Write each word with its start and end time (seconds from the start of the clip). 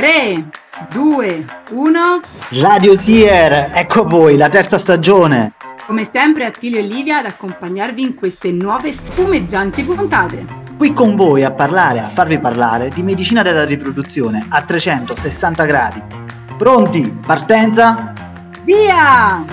3, 0.00 0.48
2, 0.94 1.44
1. 1.72 2.20
Radio 2.62 2.96
Sier, 2.96 3.70
ecco 3.74 4.04
voi, 4.04 4.38
la 4.38 4.48
terza 4.48 4.78
stagione. 4.78 5.52
Come 5.84 6.06
sempre 6.06 6.46
Attilio 6.46 6.78
e 6.78 6.82
Livia 6.84 7.18
ad 7.18 7.26
accompagnarvi 7.26 8.00
in 8.00 8.14
queste 8.14 8.50
nuove 8.50 8.92
spumeggianti 8.92 9.82
puntate. 9.84 10.46
Qui 10.78 10.94
con 10.94 11.16
voi 11.16 11.44
a 11.44 11.50
parlare, 11.50 11.98
a 11.98 12.08
farvi 12.08 12.38
parlare 12.38 12.88
di 12.88 13.02
medicina 13.02 13.42
della 13.42 13.66
riproduzione 13.66 14.46
a 14.48 14.62
360 14.62 15.64
gradi. 15.66 16.02
Pronti? 16.56 17.18
Partenza? 17.26 18.14
Via! 18.64 19.44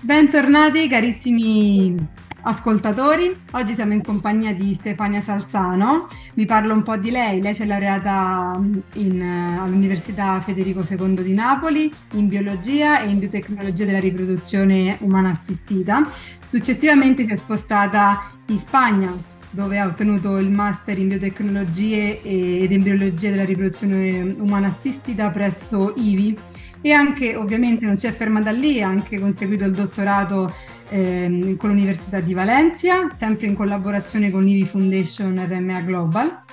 Bentornati 0.00 0.88
carissimi 0.88 2.16
ascoltatori, 2.48 3.42
oggi 3.50 3.74
siamo 3.74 3.92
in 3.92 4.02
compagnia 4.02 4.54
di 4.54 4.72
Stefania 4.72 5.20
Salzano, 5.20 6.08
vi 6.32 6.46
parlo 6.46 6.72
un 6.72 6.82
po' 6.82 6.96
di 6.96 7.10
lei, 7.10 7.42
lei 7.42 7.52
si 7.52 7.62
è 7.62 7.66
laureata 7.66 8.58
in, 8.94 9.22
all'Università 9.22 10.40
Federico 10.40 10.82
II 10.88 11.22
di 11.22 11.34
Napoli 11.34 11.92
in 12.14 12.26
biologia 12.26 13.02
e 13.02 13.08
in 13.10 13.18
biotecnologia 13.18 13.84
della 13.84 14.00
riproduzione 14.00 14.96
umana 15.00 15.28
assistita, 15.28 16.08
successivamente 16.40 17.24
si 17.24 17.32
è 17.32 17.36
spostata 17.36 18.30
in 18.46 18.56
Spagna 18.56 19.14
dove 19.50 19.78
ha 19.78 19.86
ottenuto 19.86 20.38
il 20.38 20.50
master 20.50 20.98
in 20.98 21.08
biotecnologie 21.08 22.22
ed 22.22 22.72
embriologia 22.72 23.28
della 23.28 23.44
riproduzione 23.44 24.34
umana 24.38 24.68
assistita 24.68 25.30
presso 25.30 25.92
IVI. 25.96 26.38
E 26.80 26.92
anche 26.92 27.34
ovviamente 27.34 27.84
non 27.84 27.96
si 27.96 28.06
è 28.06 28.12
fermata 28.12 28.52
lì, 28.52 28.80
ha 28.80 28.86
anche 28.86 29.18
conseguito 29.18 29.64
il 29.64 29.72
dottorato 29.72 30.54
ehm, 30.88 31.56
con 31.56 31.70
l'Università 31.70 32.20
di 32.20 32.34
Valencia, 32.34 33.08
sempre 33.14 33.46
in 33.46 33.54
collaborazione 33.54 34.30
con 34.30 34.42
l'IVI 34.42 34.66
Foundation 34.66 35.46
RMA 35.48 35.80
Global. 35.80 36.46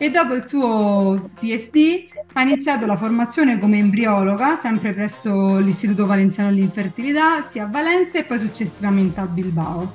E 0.00 0.10
dopo 0.10 0.34
il 0.34 0.44
suo 0.44 1.30
PhD 1.40 2.06
ha 2.34 2.42
iniziato 2.42 2.86
la 2.86 2.96
formazione 2.96 3.58
come 3.58 3.78
embriologa, 3.78 4.54
sempre 4.54 4.92
presso 4.92 5.58
l'Istituto 5.58 6.06
Valenziano 6.06 6.50
dell'Infertilità, 6.50 7.42
sia 7.42 7.64
a 7.64 7.66
Valencia 7.66 8.18
e 8.18 8.24
poi 8.24 8.38
successivamente 8.38 9.18
a 9.18 9.24
Bilbao. 9.24 9.94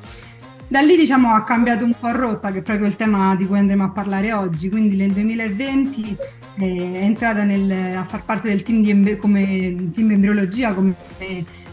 Da 0.68 0.82
lì 0.82 0.98
diciamo 0.98 1.34
ha 1.34 1.44
cambiato 1.44 1.86
un 1.86 1.94
po' 1.98 2.12
rotta, 2.12 2.52
che 2.52 2.60
è 2.60 2.62
proprio 2.62 2.88
il 2.88 2.96
tema 2.96 3.36
di 3.36 3.46
cui 3.46 3.60
andremo 3.60 3.84
a 3.84 3.90
parlare 3.90 4.34
oggi, 4.34 4.70
quindi 4.70 4.98
nel 4.98 5.12
2020 5.12 6.18
eh, 6.58 6.92
è 6.94 7.04
entrata 7.04 7.44
nel, 7.44 7.96
a 7.96 8.04
far 8.06 8.26
parte 8.26 8.50
del 8.50 8.64
team 8.64 9.04
di 9.04 9.16
come 9.16 9.92
team 9.94 10.12
embriologia 10.12 10.74
come 10.74 10.96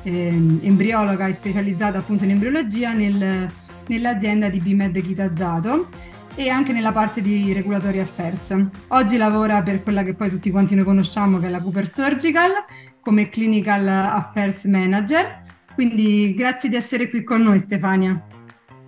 embriologa 0.03 1.27
e 1.27 1.33
specializzata 1.33 1.99
appunto 1.99 2.25
in 2.25 2.31
embriologia 2.31 2.93
nel, 2.93 3.51
nell'azienda 3.87 4.49
di 4.49 4.61
Bimed 4.61 5.01
Chitazzato 5.03 5.89
e 6.35 6.49
anche 6.49 6.73
nella 6.73 6.93
parte 6.93 7.21
di 7.21 7.53
Regulatory 7.53 7.99
Affairs. 7.99 8.57
Oggi 8.89 9.17
lavora 9.17 9.63
per 9.63 9.83
quella 9.83 10.03
che 10.03 10.15
poi 10.15 10.31
tutti 10.31 10.51
quanti 10.51 10.75
noi 10.75 10.85
conosciamo 10.85 11.39
che 11.39 11.47
è 11.47 11.51
la 11.51 11.61
Cooper 11.61 11.89
Surgical 11.89 12.53
come 13.01 13.29
Clinical 13.29 13.87
Affairs 13.87 14.65
Manager. 14.65 15.41
Quindi 15.75 16.35
grazie 16.35 16.69
di 16.69 16.77
essere 16.77 17.09
qui 17.09 17.23
con 17.23 17.43
noi 17.43 17.59
Stefania. 17.59 18.21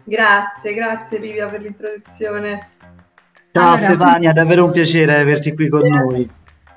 Grazie, 0.05 0.75
grazie 0.75 1.19
Livia 1.19 1.49
per 1.49 1.61
l'introduzione. 1.61 2.71
Ciao 3.53 3.73
allora, 3.73 3.79
Stefania, 3.79 4.33
davvero 4.33 4.65
un 4.65 4.73
piacere 4.73 5.17
averti 5.17 5.55
qui 5.55 5.69
con 5.69 5.81
grazie. 5.81 5.99
noi. 5.99 6.31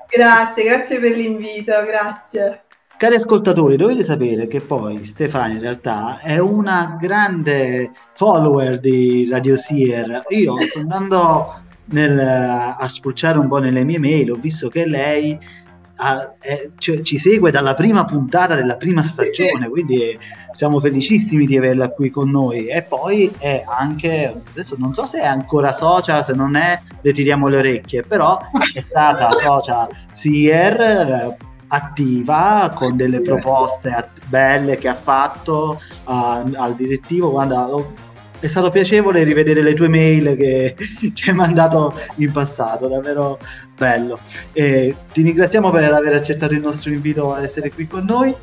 Grazie, 0.08 0.64
grazie 0.64 1.00
per 1.00 1.16
l'invito, 1.16 1.72
grazie. 1.86 2.65
Cari 2.98 3.16
ascoltatori, 3.16 3.76
dovete 3.76 4.04
sapere 4.04 4.46
che 4.46 4.62
poi 4.62 5.04
Stefania 5.04 5.56
in 5.56 5.60
realtà 5.60 6.18
è 6.20 6.38
una 6.38 6.96
grande 6.98 7.90
follower 8.14 8.80
di 8.80 9.28
Radio 9.30 9.54
Seer. 9.54 10.22
Io 10.28 10.56
sto 10.66 10.78
andando 10.78 11.60
nel, 11.86 12.18
a 12.18 12.88
spulciare 12.88 13.38
un 13.38 13.48
po' 13.48 13.58
nelle 13.58 13.84
mie 13.84 13.98
mail, 13.98 14.30
ho 14.30 14.36
visto 14.36 14.70
che 14.70 14.86
lei 14.86 15.38
ha, 15.96 16.36
è, 16.38 16.70
cioè, 16.78 17.02
ci 17.02 17.18
segue 17.18 17.50
dalla 17.50 17.74
prima 17.74 18.06
puntata 18.06 18.54
della 18.54 18.78
prima 18.78 19.02
stagione, 19.02 19.68
quindi 19.68 20.18
siamo 20.52 20.80
felicissimi 20.80 21.44
di 21.44 21.58
averla 21.58 21.90
qui 21.90 22.08
con 22.08 22.30
noi. 22.30 22.66
E 22.66 22.80
poi 22.80 23.30
è 23.36 23.62
anche, 23.66 24.42
adesso 24.52 24.74
non 24.78 24.94
so 24.94 25.04
se 25.04 25.20
è 25.20 25.26
ancora 25.26 25.74
social, 25.74 26.24
se 26.24 26.34
non 26.34 26.56
è, 26.56 26.80
le 27.02 27.12
tiriamo 27.12 27.46
le 27.48 27.58
orecchie, 27.58 28.04
però 28.04 28.38
è 28.72 28.80
stata 28.80 29.28
social 29.32 29.88
Seer 30.12 31.36
attiva 31.68 32.72
con 32.74 32.96
delle 32.96 33.20
proposte 33.20 34.10
belle 34.28 34.78
che 34.78 34.88
ha 34.88 34.94
fatto 34.94 35.80
uh, 36.04 36.52
al 36.54 36.74
direttivo. 36.76 37.30
Guarda, 37.30 37.68
è 38.38 38.48
stato 38.48 38.70
piacevole 38.70 39.22
rivedere 39.22 39.62
le 39.62 39.74
tue 39.74 39.88
mail 39.88 40.36
che 40.36 40.76
ci 41.14 41.30
hai 41.30 41.34
mandato 41.34 41.94
in 42.16 42.32
passato, 42.32 42.88
davvero 42.88 43.38
bello. 43.76 44.20
E 44.52 44.96
ti 45.12 45.22
ringraziamo 45.22 45.70
per 45.70 45.92
aver 45.92 46.14
accettato 46.14 46.52
il 46.52 46.60
nostro 46.60 46.90
invito 46.90 47.34
ad 47.34 47.44
essere 47.44 47.70
qui 47.72 47.86
con 47.86 48.04
noi. 48.04 48.34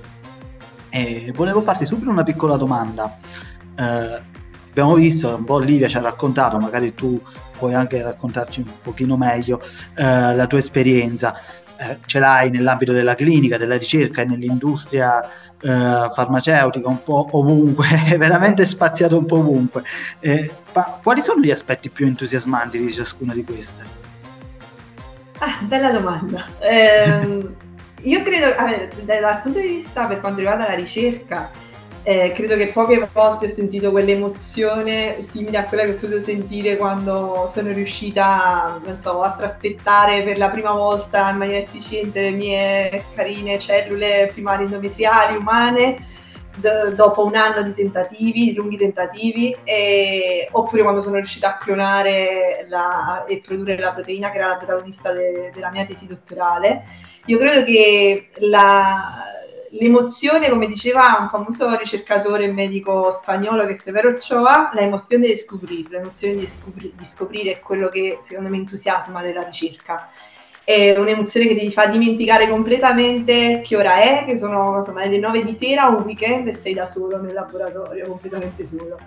E 0.90 1.32
volevo 1.36 1.62
farti 1.62 1.86
subito 1.86 2.10
una 2.10 2.24
piccola 2.24 2.56
domanda. 2.56 3.18
Uh, 3.78 4.22
abbiamo 4.70 4.94
visto, 4.96 5.36
un 5.36 5.44
po' 5.44 5.60
Livia 5.60 5.88
ci 5.88 5.98
ha 5.98 6.02
raccontato, 6.02 6.60
magari 6.60 6.94
tu 6.94 7.20
puoi 7.58 7.74
anche 7.74 8.02
raccontarci 8.02 8.60
un 8.60 8.72
pochino 8.82 9.16
meglio 9.18 9.62
uh, 9.98 10.36
la 10.36 10.46
tua 10.48 10.60
esperienza. 10.60 11.36
Eh, 11.78 11.98
ce 12.06 12.20
l'hai 12.20 12.50
nell'ambito 12.52 12.92
della 12.92 13.16
clinica, 13.16 13.58
della 13.58 13.78
ricerca 13.78 14.22
e 14.22 14.26
nell'industria 14.26 15.24
eh, 15.26 16.10
farmaceutica 16.14 16.88
un 16.88 17.02
po' 17.04 17.28
ovunque, 17.32 17.88
è 18.12 18.18
veramente 18.18 18.66
spaziato 18.66 19.18
un 19.18 19.26
po' 19.26 19.38
ovunque. 19.38 19.84
Eh, 20.20 20.52
ma 20.74 21.00
quali 21.02 21.22
sono 21.22 21.42
gli 21.42 21.52
aspetti 21.52 21.90
più 21.90 22.06
entusiasmanti 22.06 22.80
di 22.80 22.92
ciascuna 22.92 23.34
di 23.34 23.44
queste? 23.44 24.02
Ah, 25.40 25.58
bella 25.62 25.92
domanda. 25.92 26.46
Eh, 26.60 27.52
io 28.02 28.22
credo, 28.22 28.48
dal 29.04 29.42
punto 29.42 29.60
di 29.60 29.68
vista 29.68 30.06
per 30.06 30.20
quanto 30.20 30.40
riguarda 30.40 30.68
la 30.68 30.76
ricerca, 30.76 31.50
eh, 32.04 32.32
credo 32.34 32.56
che 32.58 32.68
poche 32.68 33.08
volte 33.12 33.46
ho 33.46 33.50
sentito 33.50 33.92
quell'emozione 33.92 35.22
simile 35.22 35.58
a 35.58 35.64
quella 35.64 35.84
che 35.84 35.92
ho 35.92 35.96
potuto 35.96 36.20
sentire 36.20 36.76
quando 36.76 37.48
sono 37.48 37.72
riuscita 37.72 38.82
so, 38.98 39.22
a 39.22 39.34
traspettare 39.34 40.22
per 40.24 40.38
la 40.38 40.50
prima 40.50 40.72
volta 40.72 41.30
in 41.30 41.38
maniera 41.38 41.64
efficiente 41.64 42.22
le 42.22 42.32
mie 42.32 43.06
carine 43.14 43.58
cellule 43.58 44.30
primarie 44.34 44.66
endometriali 44.66 45.38
umane 45.38 46.12
d- 46.56 46.94
dopo 46.94 47.26
un 47.26 47.36
anno 47.36 47.64
di 47.64 47.74
tentativi, 47.74 48.46
di 48.46 48.54
lunghi 48.54 48.78
tentativi, 48.78 49.56
e, 49.64 50.48
oppure 50.52 50.82
quando 50.84 51.02
sono 51.02 51.16
riuscita 51.16 51.50
a 51.50 51.58
clonare 51.58 52.66
la, 52.70 53.26
e 53.28 53.40
produrre 53.40 53.78
la 53.78 53.94
proteina 53.94 54.30
che 54.30 54.38
era 54.38 54.48
la 54.48 54.58
protagonista 54.58 55.12
de- 55.12 55.52
della 55.54 55.72
mia 55.72 55.86
tesi 55.86 56.08
dottorale. 56.08 56.84
Io 57.26 57.38
credo 57.38 57.64
che 57.64 58.30
la, 58.40 59.24
l'emozione, 59.80 60.50
come 60.50 60.68
diceva 60.68 61.18
un 61.20 61.30
famoso 61.30 61.76
ricercatore 61.78 62.52
medico 62.52 63.12
spagnolo 63.12 63.66
che 63.66 63.72
è 63.72 63.76
Severo 63.76 64.10
Ochoa, 64.10 64.72
l'emozione 64.74 65.28
di 65.28 65.36
scoprire, 65.36 65.98
l'emozione 65.98 66.36
di, 66.36 66.48
scopri- 66.48 66.94
di 66.96 67.06
scoprire 67.06 67.52
è 67.54 67.60
quello 67.60 67.90
che 67.90 68.20
secondo 68.22 68.50
me 68.50 68.58
entusiasma 68.58 69.22
della 69.22 69.44
ricerca. 69.44 70.10
È 70.66 70.98
un'emozione 70.98 71.48
che 71.48 71.58
ti 71.58 71.72
fa 71.72 71.88
dimenticare 71.88 72.48
completamente 72.48 73.62
che 73.66 73.76
ora 73.76 73.98
è, 73.98 74.24
che 74.26 74.38
sono 74.38 74.78
insomma 74.78 75.06
le 75.06 75.18
9 75.18 75.44
di 75.44 75.54
sera, 75.54 75.88
un 75.88 76.04
weekend 76.04 76.48
e 76.48 76.54
sei 76.54 76.74
da 76.74 76.86
solo 76.86 77.20
nel 77.22 77.34
laboratorio, 77.34 78.08
completamente 78.08 78.66
solo. 78.66 78.98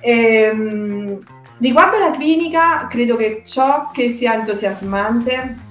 Ehm, 0.00 1.18
riguardo 1.58 1.96
alla 1.96 2.12
clinica, 2.12 2.86
credo 2.86 3.16
che 3.16 3.42
ciò 3.44 3.90
che 3.92 4.10
sia 4.10 4.34
entusiasmante 4.34 5.63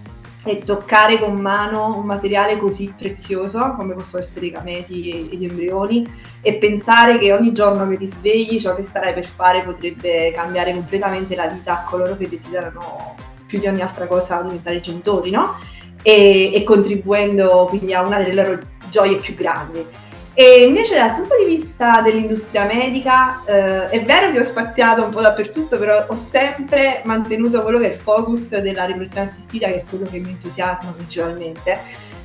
e 0.46 0.60
toccare 0.60 1.20
con 1.20 1.36
mano 1.36 1.98
un 1.98 2.06
materiale 2.06 2.58
così 2.58 2.94
prezioso 2.98 3.74
come 3.78 3.94
possono 3.94 4.22
essere 4.22 4.48
i 4.48 4.52
gameti 4.52 5.30
e 5.30 5.36
gli 5.38 5.46
embrioni 5.46 6.06
e 6.42 6.56
pensare 6.56 7.18
che 7.18 7.32
ogni 7.32 7.54
giorno 7.54 7.88
che 7.88 7.98
ti 7.98 8.08
svegli 8.08 8.60
ciò 8.60 8.76
che 8.76 8.82
starai 8.82 9.14
per 9.14 9.26
fare 9.26 9.64
potrebbe 9.64 10.32
cambiare 10.34 10.74
completamente 10.74 11.36
la 11.36 11.48
vita 11.48 11.80
a 11.80 11.84
coloro 11.84 12.18
che 12.18 12.28
desiderano 12.28 13.16
più 13.46 13.60
di 13.60 13.68
ogni 13.68 13.82
altra 13.82 14.08
cosa 14.08 14.42
diventare 14.42 14.82
genitori, 14.82 15.30
no? 15.30 15.56
E, 16.02 16.52
e 16.54 16.64
contribuendo 16.64 17.68
quindi 17.70 17.94
a 17.94 18.02
una 18.02 18.18
delle 18.18 18.34
loro 18.34 18.60
gioie 18.90 19.18
più 19.20 19.34
grandi. 19.36 20.03
E 20.36 20.64
invece 20.66 20.96
dal 20.96 21.14
punto 21.14 21.36
di 21.38 21.46
vista 21.46 22.02
dell'industria 22.02 22.66
medica 22.66 23.44
eh, 23.46 23.90
è 23.90 24.04
vero 24.04 24.32
che 24.32 24.40
ho 24.40 24.44
spaziato 24.44 25.04
un 25.04 25.12
po' 25.12 25.22
dappertutto, 25.22 25.78
però 25.78 26.08
ho 26.08 26.16
sempre 26.16 27.02
mantenuto 27.04 27.62
quello 27.62 27.78
che 27.78 27.92
è 27.92 27.94
il 27.94 28.00
focus 28.00 28.58
della 28.58 28.86
riproduzione 28.86 29.28
assistita, 29.28 29.68
che 29.68 29.82
è 29.82 29.84
quello 29.88 30.08
che 30.10 30.18
mi 30.18 30.32
entusiasma 30.32 30.92
principalmente. 30.92 31.78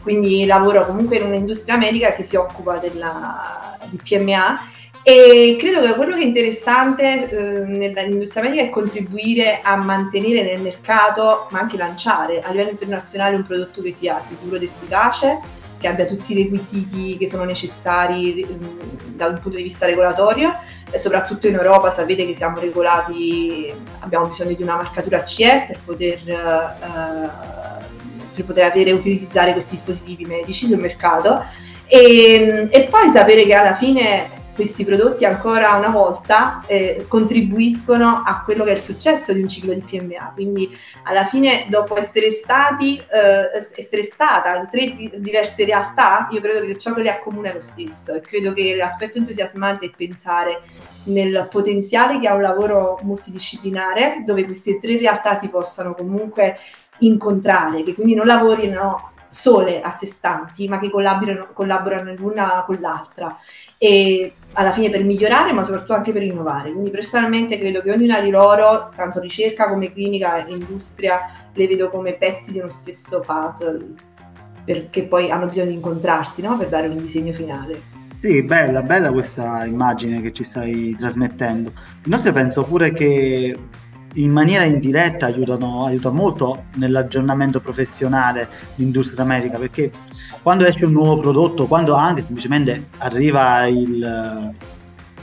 Quindi 0.03 0.47
lavoro 0.47 0.87
comunque 0.87 1.17
in 1.19 1.25
un'industria 1.25 1.77
medica 1.77 2.15
che 2.15 2.23
si 2.23 2.37
occupa 2.37 2.79
della, 2.79 3.77
di 3.91 3.99
PMA 4.03 4.59
e 5.03 5.57
credo 5.59 5.83
che 5.83 5.93
quello 5.93 6.15
che 6.15 6.23
è 6.23 6.25
interessante 6.25 7.29
eh, 7.29 7.67
nell'industria 7.67 8.43
medica 8.43 8.63
è 8.63 8.71
contribuire 8.71 9.61
a 9.63 9.77
mantenere 9.77 10.45
nel 10.45 10.63
mercato, 10.63 11.47
ma 11.51 11.61
anche 11.61 11.77
lanciare 11.77 12.41
a 12.41 12.51
livello 12.51 12.71
internazionale 12.71 13.37
un 13.37 13.45
prodotto 13.45 13.83
che 13.83 13.93
sia 13.93 14.19
sicuro 14.23 14.57
ed 14.57 14.63
efficace 14.63 15.58
che 15.79 15.89
abbia 15.89 16.07
tutti 16.07 16.33
i 16.33 16.43
requisiti 16.43 17.17
che 17.17 17.29
sono 17.29 17.45
necessari 17.45 18.47
mm, 18.47 19.17
da 19.17 19.27
un 19.27 19.39
punto 19.41 19.57
di 19.57 19.63
vista 19.63 19.87
regolatorio, 19.87 20.55
eh, 20.91 20.99
soprattutto 20.99 21.47
in 21.47 21.55
Europa 21.55 21.91
sapete 21.91 22.27
che 22.27 22.35
siamo 22.35 22.59
regolati, 22.59 23.73
abbiamo 24.01 24.27
bisogno 24.27 24.55
di 24.55 24.63
una 24.63 24.77
marcatura 24.77 25.25
CE 25.25 25.65
per 25.69 25.79
poter, 25.85 26.19
eh, 26.27 27.31
per 28.35 28.45
poter 28.45 28.71
avere 28.71 28.91
e 28.91 28.95
utilizzare 28.95 29.53
questi 29.53 29.77
dispositivi 29.77 30.25
medici 30.25 30.67
sul 30.67 30.79
mercato. 30.79 31.45
E, 31.87 32.69
e 32.71 32.83
poi 32.85 33.09
sapere 33.11 33.45
che 33.45 33.55
alla 33.55 33.75
fine 33.75 34.38
questi 34.59 34.85
prodotti 34.85 35.25
ancora 35.25 35.77
una 35.77 35.91
volta 35.91 36.65
eh, 36.67 37.05
contribuiscono 37.07 38.25
a 38.27 38.43
quello 38.43 38.65
che 38.65 38.73
è 38.73 38.75
il 38.75 38.81
successo 38.81 39.33
di 39.33 39.41
un 39.41 39.47
ciclo 39.47 39.73
di 39.73 39.83
PMA. 39.83 40.33
Quindi 40.35 40.77
alla 41.05 41.25
fine, 41.25 41.67
dopo 41.69 41.97
essere 41.97 42.33
stati, 42.33 42.97
eh, 42.97 43.51
essere 43.77 44.03
stata 44.03 44.57
in 44.57 44.67
tre 44.69 44.97
di- 44.97 45.13
diverse 45.19 45.65
realtà, 45.65 46.27
io 46.33 46.41
credo 46.41 46.67
che 46.67 46.77
ciò 46.77 46.93
che 46.93 47.03
le 47.03 47.11
accomuna 47.11 47.51
è 47.51 47.55
lo 47.55 47.61
stesso 47.61 48.15
e 48.15 48.21
credo 48.21 48.53
che 48.53 48.75
l'aspetto 48.75 49.19
entusiasmante 49.19 49.87
è 49.87 49.91
pensare 49.97 50.63
nel 51.05 51.47
potenziale 51.49 52.19
che 52.19 52.27
ha 52.27 52.35
un 52.35 52.43
lavoro 52.43 52.99
multidisciplinare 53.03 54.25
dove 54.27 54.45
queste 54.45 54.81
tre 54.81 54.99
realtà 54.99 55.37
si 55.37 55.51
possano 55.51 55.95
comunque 55.95 56.59
incontrare, 56.99 57.85
che 57.85 57.95
quindi 57.95 58.17
non 58.17 58.27
lavorino 58.27 59.13
sole 59.29 59.81
a 59.81 59.91
sé 59.91 60.07
stanti, 60.07 60.69
ma 60.69 60.79
che 60.79 60.91
collaborano, 60.91 62.15
l'una 62.17 62.65
con 62.67 62.79
l'altra 62.81 63.37
e 63.77 64.33
alla 64.53 64.73
fine 64.73 64.91
per 64.91 65.05
migliorare, 65.05 65.53
ma 65.53 65.63
soprattutto 65.63 65.95
anche 65.95 66.13
per 66.13 66.23
innovare. 66.23 66.73
Quindi 66.73 66.91
personalmente 66.91 67.59
credo 67.59 67.81
che 67.81 67.93
ognuna 67.93 68.21
di 68.21 68.31
loro, 68.31 68.91
tanto 68.95 69.21
ricerca 69.21 69.69
come 69.69 69.93
clinica 69.93 70.45
e 70.45 70.53
industria, 70.53 71.21
le 71.53 71.67
vedo 71.67 71.91
come 71.91 72.15
pezzi 72.15 72.53
di 72.53 72.59
uno 72.59 72.71
stesso 72.71 73.25
puzzle, 73.25 73.95
perché 74.65 75.05
poi 75.05 75.31
hanno 75.31 75.47
bisogno 75.47 75.69
di 75.69 75.75
incontrarsi 75.75 76.43
no? 76.43 76.57
per 76.57 76.69
dare 76.69 76.89
un 76.89 77.01
disegno 77.01 77.33
finale. 77.33 77.97
Sì, 78.21 78.43
bella, 78.43 78.83
bella 78.83 79.13
questa 79.13 79.65
immagine 79.65 80.21
che 80.21 80.33
ci 80.33 80.43
stai 80.43 80.97
trasmettendo. 80.99 81.71
Inoltre 82.07 82.33
penso 82.33 82.65
pure 82.65 82.93
che 82.93 83.57
in 84.23 84.33
maniera 84.33 84.65
indiretta 84.65 85.27
aiutano, 85.27 85.85
aiuta 85.85 86.11
molto 86.11 86.65
nell'aggiornamento 86.75 87.61
professionale 87.61 88.49
l'industria 88.77 89.25
medica 89.25 89.59
perché 89.59 89.93
quando 90.43 90.65
esce 90.65 90.85
un 90.85 90.93
nuovo 90.93 91.21
prodotto, 91.21 91.67
quando 91.67 91.95
anche 91.95 92.23
semplicemente 92.23 92.89
arriva 92.99 93.67
il, 93.67 94.55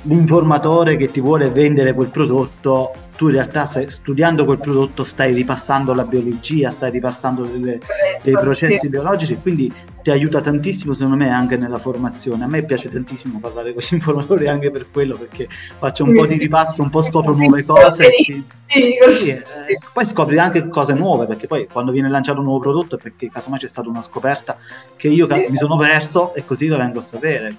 l'informatore 0.03 0.97
che 0.97 1.11
ti 1.11 1.19
vuole 1.19 1.49
vendere 1.49 1.93
quel 1.93 2.09
prodotto, 2.09 2.93
tu 3.15 3.27
in 3.27 3.33
realtà 3.33 3.65
stai, 3.65 3.89
studiando 3.89 4.45
quel 4.45 4.59
prodotto 4.59 5.03
stai 5.03 5.33
ripassando 5.33 5.93
la 5.93 6.03
biologia, 6.03 6.71
stai 6.71 6.91
ripassando 6.91 7.43
delle, 7.45 7.79
dei 8.21 8.33
processi 8.33 8.87
biologici 8.87 9.37
quindi 9.41 9.73
ti 10.05 10.11
aiuta 10.11 10.39
tantissimo 10.39 10.93
secondo 10.93 11.15
me 11.15 11.31
anche 11.31 11.57
nella 11.57 11.79
formazione. 11.79 12.43
A 12.43 12.47
me 12.47 12.63
piace 12.63 12.89
tantissimo 12.89 13.39
parlare 13.39 13.73
con 13.73 13.81
gli 13.81 13.93
informatori 13.95 14.47
anche 14.47 14.69
per 14.69 14.91
quello 14.91 15.17
perché 15.17 15.47
faccio 15.79 16.03
un 16.03 16.13
po' 16.13 16.27
di 16.27 16.37
ripasso, 16.37 16.83
un 16.83 16.91
po' 16.91 17.01
scopro 17.01 17.33
nuove 17.33 17.65
cose. 17.65 18.11
Sì, 18.23 18.45
sì, 18.67 19.29
eh, 19.29 19.43
poi 19.91 20.05
scopri 20.05 20.37
anche 20.37 20.67
cose 20.67 20.93
nuove 20.93 21.25
perché 21.25 21.47
poi 21.47 21.67
quando 21.67 21.91
viene 21.91 22.07
lanciato 22.07 22.37
un 22.37 22.45
nuovo 22.45 22.59
prodotto 22.59 22.97
è 22.97 22.99
perché 22.99 23.31
casomai 23.31 23.57
c'è 23.57 23.67
stata 23.67 23.89
una 23.89 24.01
scoperta 24.01 24.59
che 24.95 25.07
io 25.07 25.27
mi 25.27 25.55
sono 25.55 25.75
perso 25.75 26.35
e 26.35 26.45
così 26.45 26.67
lo 26.67 26.77
vengo 26.77 26.99
a 26.99 27.01
sapere. 27.01 27.55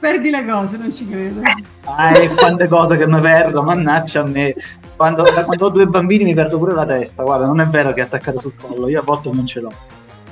Perdi 0.00 0.30
le 0.30 0.44
cose, 0.44 0.76
non 0.76 0.92
ci 0.92 1.08
credo. 1.08 1.42
Ah, 1.84 2.18
e 2.18 2.34
quante 2.34 2.66
cose 2.66 2.96
che 2.96 3.06
mi 3.06 3.20
perdo, 3.20 3.62
mannaggia 3.62 4.22
a 4.22 4.24
me 4.24 4.52
quando, 4.96 5.22
quando, 5.22 5.66
ho 5.66 5.70
due 5.70 5.86
bambini 5.86 6.24
mi 6.24 6.34
perdo 6.34 6.58
pure 6.58 6.74
la 6.74 6.86
testa. 6.86 7.22
Guarda, 7.22 7.46
non 7.46 7.60
è 7.60 7.66
vero 7.66 7.92
che 7.92 8.00
è 8.00 8.04
attaccata 8.04 8.40
sul 8.40 8.56
collo, 8.56 8.88
io 8.88 8.98
a 8.98 9.04
volte 9.04 9.30
non 9.30 9.46
ce 9.46 9.60
l'ho. 9.60 9.72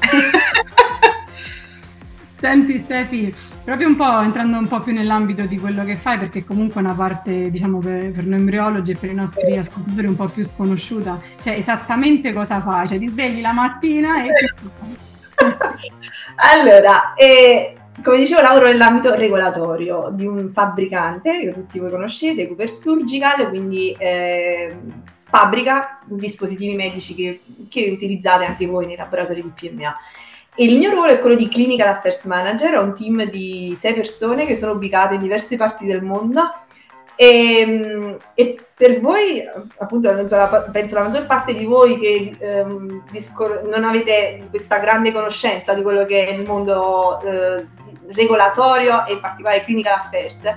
Senti 2.43 2.77
Stefi, 2.81 3.33
proprio 3.63 3.87
un 3.87 3.95
po' 3.95 4.21
entrando 4.21 4.59
un 4.59 4.67
po' 4.67 4.81
più 4.81 4.93
nell'ambito 4.93 5.47
di 5.47 5.61
quello 5.61 5.85
che 5.85 5.95
fai, 5.95 6.19
perché 6.19 6.45
comunque 6.45 6.81
è 6.81 6.85
una 6.85 6.95
parte, 6.95 7.53
diciamo, 7.53 7.79
per, 7.79 8.11
per 8.11 8.25
noi 8.27 8.41
embriologi 8.41 8.91
e 8.91 8.97
per 8.97 9.11
i 9.11 9.15
nostri 9.15 9.57
ascoltatori 9.57 10.09
un 10.09 10.17
po' 10.17 10.27
più 10.27 10.43
sconosciuta, 10.43 11.19
cioè 11.41 11.53
esattamente 11.53 12.33
cosa 12.33 12.61
fai? 12.61 12.89
Cioè 12.89 12.99
ti 12.99 13.07
svegli 13.07 13.41
la 13.41 13.53
mattina 13.53 14.25
e... 14.25 14.31
allora, 16.59 17.15
eh, 17.15 17.77
come 18.03 18.17
dicevo, 18.17 18.41
lavoro 18.41 18.67
nell'ambito 18.67 19.15
regolatorio 19.15 20.11
di 20.13 20.27
un 20.27 20.51
fabbricante 20.51 21.39
che 21.45 21.53
tutti 21.53 21.79
voi 21.79 21.91
conoscete, 21.93 22.49
Cooper 22.49 22.71
Surgical, 22.73 23.51
quindi 23.51 23.95
eh, 23.97 24.77
fabbrica 25.21 26.01
dispositivi 26.07 26.75
medici 26.75 27.15
che, 27.15 27.41
che, 27.69 27.89
utilizzate 27.93 28.47
anche 28.47 28.67
voi 28.67 28.87
nei 28.87 28.97
laboratori 28.97 29.43
di 29.43 29.53
PMA. 29.55 29.95
Il 30.57 30.77
mio 30.77 30.91
ruolo 30.91 31.13
è 31.13 31.21
quello 31.21 31.35
di 31.35 31.49
Clinical 31.49 31.89
Affairs 31.89 32.25
Manager, 32.25 32.77
ho 32.77 32.83
un 32.83 32.95
team 32.95 33.25
di 33.25 33.75
sei 33.79 33.95
persone 33.95 34.45
che 34.45 34.55
sono 34.55 34.73
ubicate 34.73 35.15
in 35.15 35.23
diverse 35.23 35.57
parti 35.57 35.87
del 35.87 36.03
mondo 36.03 36.43
e, 37.17 37.59
ehm, 37.61 38.17
e, 38.35 38.59
per 38.75 39.01
voi, 39.01 39.43
appunto, 39.79 40.13
penso 40.71 40.97
la 40.97 41.03
maggior 41.03 41.25
parte 41.25 41.55
di 41.55 41.65
voi 41.65 41.99
che 41.99 42.37
ehm, 42.39 43.05
discor- 43.11 43.67
non 43.67 43.85
avete 43.85 44.47
questa 44.51 44.79
grande 44.79 45.11
conoscenza 45.11 45.73
di 45.73 45.81
quello 45.81 46.05
che 46.05 46.27
è 46.27 46.33
il 46.33 46.47
mondo 46.47 47.19
eh, 47.23 47.67
regolatorio 48.09 49.07
e 49.07 49.13
in 49.15 49.21
particolare 49.21 49.63
clinical 49.63 49.95
affairs, 49.95 50.55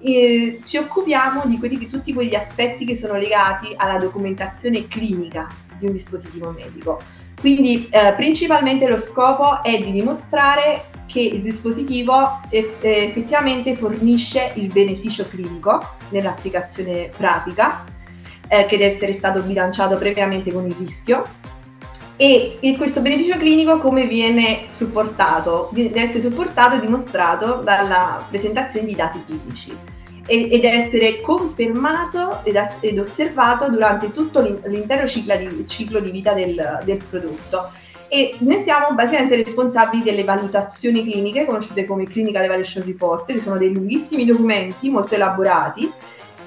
eh, 0.00 0.60
ci 0.64 0.78
occupiamo 0.78 1.42
di, 1.44 1.58
quelli, 1.58 1.76
di 1.76 1.90
tutti 1.90 2.14
quegli 2.14 2.34
aspetti 2.34 2.86
che 2.86 2.96
sono 2.96 3.18
legati 3.18 3.74
alla 3.76 3.98
documentazione 3.98 4.88
clinica 4.88 5.48
di 5.76 5.84
un 5.84 5.92
dispositivo 5.92 6.50
medico. 6.50 7.00
Quindi 7.40 7.88
eh, 7.90 8.14
principalmente 8.16 8.88
lo 8.88 8.96
scopo 8.96 9.62
è 9.62 9.78
di 9.78 9.92
dimostrare 9.92 10.84
che 11.06 11.20
il 11.20 11.42
dispositivo 11.42 12.40
eff- 12.48 12.82
effettivamente 12.82 13.76
fornisce 13.76 14.52
il 14.54 14.72
beneficio 14.72 15.28
clinico 15.28 15.96
nell'applicazione 16.08 17.10
pratica, 17.16 17.84
eh, 18.48 18.66
che 18.66 18.76
deve 18.76 18.92
essere 18.92 19.12
stato 19.12 19.40
bilanciato 19.42 19.96
previamente 19.96 20.52
con 20.52 20.66
il 20.66 20.74
rischio. 20.78 21.24
E, 22.16 22.58
questo 22.76 23.00
beneficio 23.00 23.36
clinico 23.36 23.78
come 23.78 24.06
viene 24.06 24.66
supportato? 24.68 25.68
Deve 25.72 26.00
essere 26.00 26.20
supportato 26.20 26.76
e 26.76 26.80
dimostrato 26.80 27.60
dalla 27.62 28.24
presentazione 28.28 28.86
di 28.86 28.94
dati 28.94 29.24
clinici 29.24 29.76
ed 30.26 30.64
essere 30.64 31.20
confermato 31.20 32.40
ed, 32.44 32.98
osservato 32.98 33.68
durante 33.68 34.12
tutto 34.12 34.40
l'intero 34.40 35.06
ciclo 35.06 36.00
di, 36.00 36.10
vita 36.10 36.32
del, 36.32 36.80
del 36.84 37.02
prodotto. 37.08 37.70
E 38.08 38.36
noi 38.38 38.60
siamo 38.60 38.94
basicamente 38.94 39.36
responsabili 39.36 40.02
delle 40.02 40.24
valutazioni 40.24 41.02
cliniche 41.02 41.44
conosciute 41.44 41.84
come 41.84 42.04
Clinical 42.04 42.44
Evaluation 42.44 42.84
Report, 42.84 43.32
che 43.32 43.40
sono 43.40 43.58
dei 43.58 43.72
lunghissimi 43.72 44.24
documenti 44.24 44.88
molto 44.88 45.14
elaborati 45.14 45.92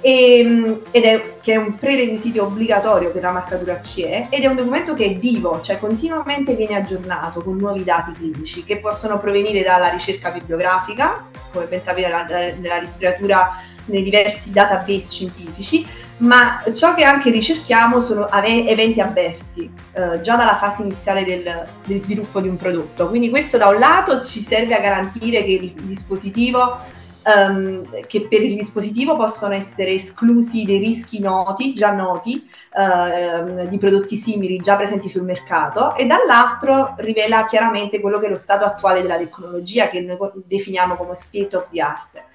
e, 0.01 0.39
ehm, 0.39 0.81
ed 0.91 1.03
è, 1.03 1.33
che 1.41 1.53
è 1.53 1.55
un 1.57 1.73
prerequisito 1.73 2.43
obbligatorio 2.43 3.11
per 3.11 3.21
la 3.21 3.31
marcatura 3.31 3.81
CE 3.81 4.27
ed 4.29 4.43
è 4.43 4.47
un 4.47 4.55
documento 4.55 4.93
che 4.93 5.05
è 5.05 5.13
vivo, 5.13 5.61
cioè 5.61 5.79
continuamente 5.79 6.55
viene 6.55 6.75
aggiornato 6.75 7.41
con 7.41 7.57
nuovi 7.57 7.83
dati 7.83 8.11
clinici 8.13 8.63
che 8.63 8.77
possono 8.77 9.19
provenire 9.19 9.63
dalla 9.63 9.89
ricerca 9.89 10.29
bibliografica, 10.31 11.27
come 11.51 11.65
ben 11.65 11.81
sapete 11.81 12.55
nella 12.59 12.79
letteratura 12.79 13.49
nei 13.87 14.03
diversi 14.03 14.51
database 14.51 15.09
scientifici, 15.09 15.85
ma 16.17 16.63
ciò 16.73 16.95
che 16.95 17.03
anche 17.03 17.29
ricerchiamo 17.29 18.01
sono 18.01 18.27
eventi 18.31 18.99
avversi, 19.01 19.71
eh, 19.93 20.21
già 20.21 20.35
dalla 20.35 20.55
fase 20.55 20.83
iniziale 20.83 21.23
del, 21.23 21.67
del, 21.85 21.99
sviluppo 21.99 22.39
di 22.41 22.47
un 22.47 22.57
prodotto. 22.57 23.07
Quindi 23.07 23.29
questo 23.29 23.57
da 23.57 23.67
un 23.67 23.77
lato 23.77 24.23
ci 24.23 24.39
serve 24.39 24.75
a 24.75 24.79
garantire 24.79 25.43
che 25.43 25.51
il 25.51 25.73
dispositivo, 25.73 26.79
um, 27.23 27.87
che 28.07 28.27
per 28.27 28.41
il 28.41 28.55
dispositivo 28.55 29.15
possono 29.15 29.53
essere 29.53 29.91
esclusi 29.91 30.63
dei 30.63 30.79
rischi 30.79 31.19
noti, 31.19 31.75
già 31.75 31.91
noti, 31.91 32.49
uh, 32.73 33.67
di 33.67 33.77
prodotti 33.77 34.15
simili 34.15 34.57
già 34.57 34.75
presenti 34.75 35.09
sul 35.09 35.23
mercato, 35.23 35.95
e 35.95 36.07
dall'altro 36.07 36.95
rivela 36.97 37.45
chiaramente 37.45 37.99
quello 37.99 38.17
che 38.17 38.25
è 38.25 38.29
lo 38.29 38.37
stato 38.37 38.65
attuale 38.65 39.03
della 39.03 39.17
tecnologia, 39.17 39.87
che 39.87 40.01
noi 40.01 40.17
definiamo 40.33 40.95
come 40.95 41.13
state 41.13 41.55
of 41.55 41.67
the 41.69 41.81
art. 41.81 42.25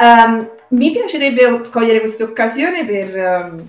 Um, 0.00 0.48
mi 0.68 0.92
piacerebbe 0.92 1.68
cogliere 1.70 2.00
questa 2.00 2.24
occasione 2.24 2.86
per 2.86 3.14
um, 3.14 3.66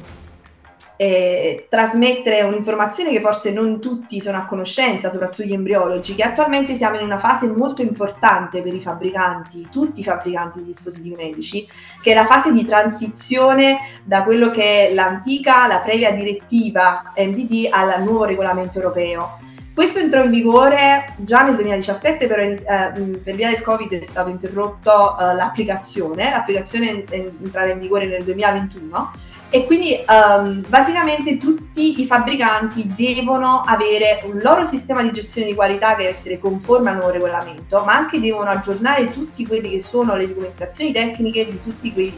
eh, 0.95 1.65
trasmettere 1.67 2.43
un'informazione 2.43 3.09
che 3.09 3.19
forse 3.19 3.51
non 3.51 3.81
tutti 3.81 4.21
sono 4.21 4.37
a 4.37 4.45
conoscenza, 4.45 5.09
soprattutto 5.09 5.43
gli 5.43 5.51
embriologi, 5.51 6.15
che 6.15 6.23
attualmente 6.23 6.75
siamo 6.75 6.97
in 6.97 7.03
una 7.03 7.17
fase 7.17 7.47
molto 7.47 7.81
importante 7.81 8.61
per 8.61 8.73
i 8.73 8.79
fabbricanti, 8.79 9.67
tutti 9.69 9.99
i 9.99 10.03
fabbricanti 10.05 10.59
di 10.59 10.67
dispositivi 10.67 11.15
medici, 11.15 11.67
che 12.01 12.11
è 12.11 12.13
la 12.13 12.25
fase 12.25 12.53
di 12.53 12.63
transizione 12.63 13.79
da 14.05 14.23
quello 14.23 14.51
che 14.51 14.87
è 14.87 14.93
l'antica, 14.93 15.67
la 15.67 15.79
previa 15.79 16.11
direttiva 16.11 17.11
MDD 17.17 17.67
al 17.69 18.03
nuovo 18.03 18.23
regolamento 18.23 18.77
europeo. 18.77 19.49
Questo 19.73 19.99
entrò 19.99 20.23
in 20.23 20.31
vigore 20.31 21.13
già 21.17 21.43
nel 21.43 21.55
2017, 21.55 22.27
però 22.27 22.41
eh, 22.41 23.19
per 23.23 23.35
via 23.35 23.49
del 23.49 23.61
Covid 23.61 23.93
è 23.93 24.01
stato 24.01 24.29
interrotto 24.29 25.17
eh, 25.17 25.33
l'applicazione, 25.33 26.29
l'applicazione 26.29 27.05
è 27.09 27.31
entrata 27.41 27.69
in 27.69 27.79
vigore 27.79 28.05
nel 28.05 28.23
2021 28.23 29.11
e 29.53 29.65
quindi 29.65 29.99
um, 30.07 30.63
basicamente 30.65 31.37
tutti 31.37 31.99
i 31.99 32.05
fabbricanti 32.05 32.93
devono 32.95 33.63
avere 33.65 34.21
un 34.23 34.39
loro 34.41 34.63
sistema 34.63 35.03
di 35.03 35.11
gestione 35.11 35.47
di 35.47 35.55
qualità 35.55 35.89
che 35.89 36.03
deve 36.03 36.17
essere 36.17 36.39
conforme 36.39 36.89
al 36.89 36.95
nuovo 36.95 37.11
regolamento, 37.11 37.83
ma 37.83 37.93
anche 37.93 38.21
devono 38.21 38.49
aggiornare 38.49 39.11
tutte 39.11 39.45
quelle 39.45 39.69
che 39.69 39.81
sono 39.81 40.15
le 40.15 40.29
documentazioni 40.29 40.93
tecniche 40.93 41.45
di 41.45 41.61
tutti 41.61 41.91
quei 41.91 42.17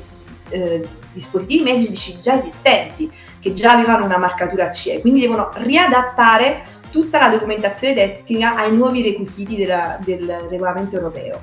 eh, 0.49 0.87
dispositivi 1.11 1.63
medici 1.63 2.19
già 2.19 2.37
esistenti, 2.37 3.11
che 3.39 3.53
già 3.53 3.71
avevano 3.71 4.05
una 4.05 4.17
marcatura 4.17 4.71
CE, 4.71 5.01
quindi 5.01 5.21
devono 5.21 5.49
riadattare 5.55 6.81
tutta 6.93 7.19
la 7.19 7.29
documentazione 7.29 7.95
tecnica 7.95 8.55
ai 8.55 8.71
nuovi 8.71 9.01
requisiti 9.01 9.55
della, 9.55 9.97
del 9.99 10.29
regolamento 10.47 10.95
europeo. 10.95 11.41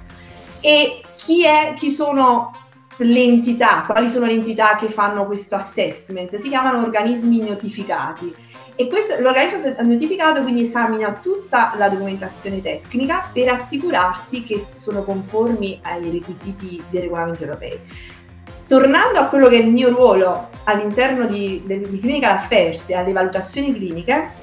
E 0.61 1.03
chi, 1.17 1.45
è, 1.45 1.75
chi 1.77 1.91
sono 1.91 2.57
le 2.99 3.23
entità, 3.23 3.83
quali 3.85 4.09
sono 4.09 4.27
le 4.27 4.33
entità 4.33 4.77
che 4.77 4.87
fanno 4.87 5.27
questo 5.27 5.57
assessment? 5.57 6.37
Si 6.37 6.49
chiamano 6.49 6.83
organismi 6.83 7.41
notificati. 7.41 8.33
E 8.77 8.87
questo, 8.87 9.21
l'organismo 9.21 9.75
notificato 9.83 10.43
quindi 10.43 10.63
esamina 10.63 11.13
tutta 11.21 11.75
la 11.77 11.89
documentazione 11.89 12.63
tecnica 12.63 13.29
per 13.33 13.49
assicurarsi 13.49 14.45
che 14.45 14.65
sono 14.79 15.03
conformi 15.03 15.81
ai 15.83 16.11
requisiti 16.13 16.81
dei 16.89 17.01
regolamenti 17.01 17.43
europei. 17.43 17.79
Tornando 18.69 19.19
a 19.19 19.25
quello 19.25 19.49
che 19.49 19.57
è 19.57 19.63
il 19.63 19.71
mio 19.71 19.89
ruolo 19.89 20.49
all'interno 20.65 21.27
di, 21.27 21.61
di, 21.65 21.81
di 21.89 21.99
Clinical 21.99 22.37
Affairs 22.37 22.89
e 22.91 22.95
alle 22.95 23.13
valutazioni 23.13 23.75
cliniche, 23.75 24.39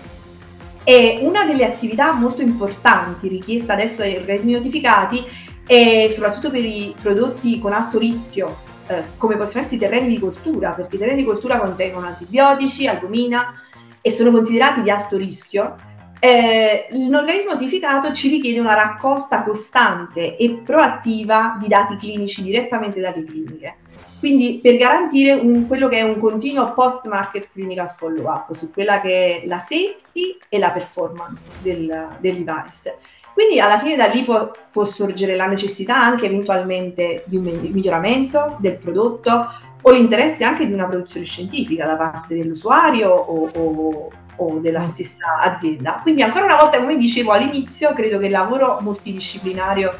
e 0.87 1.19
una 1.21 1.43
delle 1.43 1.65
attività 1.65 2.13
molto 2.13 2.41
importanti 2.41 3.27
richiesta 3.27 3.73
adesso 3.73 4.03
ai 4.03 4.15
organismi 4.15 4.53
notificati 4.53 5.21
è 5.65 6.07
soprattutto 6.09 6.49
per 6.49 6.63
i 6.63 6.95
prodotti 7.01 7.59
con 7.59 7.73
alto 7.73 7.99
rischio, 7.99 8.59
eh, 8.87 9.03
come 9.17 9.35
possono 9.35 9.59
essere 9.59 9.75
i 9.75 9.79
terreni 9.79 10.07
di 10.07 10.17
coltura, 10.17 10.69
perché 10.69 10.95
i 10.95 10.99
terreni 10.99 11.17
di 11.17 11.25
coltura 11.25 11.59
contengono 11.59 12.07
antibiotici, 12.07 12.87
albumina 12.87 13.53
e 13.99 14.11
sono 14.11 14.31
considerati 14.31 14.81
di 14.81 14.89
alto 14.89 15.17
rischio. 15.17 15.75
Eh, 16.21 16.87
l'organismo 16.91 17.51
notificato 17.51 18.13
ci 18.13 18.29
richiede 18.29 18.61
una 18.61 18.73
raccolta 18.73 19.43
costante 19.43 20.37
e 20.37 20.61
proattiva 20.63 21.57
di 21.59 21.67
dati 21.67 21.97
clinici 21.97 22.43
direttamente 22.43 23.01
dalle 23.01 23.25
cliniche. 23.25 23.75
Quindi 24.19 24.59
per 24.61 24.77
garantire 24.77 25.33
un, 25.33 25.67
quello 25.67 25.87
che 25.87 25.97
è 25.97 26.01
un 26.01 26.19
continuo 26.19 26.73
post-market 26.73 27.49
clinical 27.51 27.91
follow-up 27.91 28.51
su 28.53 28.71
quella 28.71 28.99
che 28.99 29.41
è 29.43 29.47
la 29.47 29.59
safety 29.59 30.37
e 30.49 30.57
la 30.57 30.69
performance 30.69 31.57
del, 31.61 32.17
del 32.19 32.43
device. 32.43 32.97
Quindi 33.33 33.59
alla 33.59 33.77
fine 33.77 33.95
da 33.95 34.07
lì 34.07 34.23
può, 34.23 34.49
può, 34.71 34.83
sorgere 34.83 35.35
la 35.35 35.45
necessità 35.45 35.95
anche 35.95 36.25
eventualmente 36.25 37.23
di 37.27 37.37
un 37.37 37.43
miglioramento 37.43 38.57
del 38.59 38.77
prodotto 38.77 39.47
o 39.79 39.91
l'interesse 39.91 40.43
anche 40.43 40.65
di 40.65 40.73
una 40.73 40.87
produzione 40.87 41.25
scientifica 41.25 41.85
da 41.85 41.95
parte 41.95 42.33
dell'usuario 42.33 43.11
o, 43.11 43.47
o, 43.53 44.09
o 44.37 44.57
della 44.57 44.81
stessa 44.81 45.39
azienda. 45.39 45.99
Quindi 46.01 46.23
ancora 46.23 46.45
una 46.45 46.57
volta, 46.57 46.79
come 46.79 46.97
dicevo 46.97 47.31
all'inizio, 47.31 47.93
credo 47.93 48.17
che 48.17 48.25
il 48.25 48.31
lavoro 48.31 48.79
multidisciplinario 48.81 49.93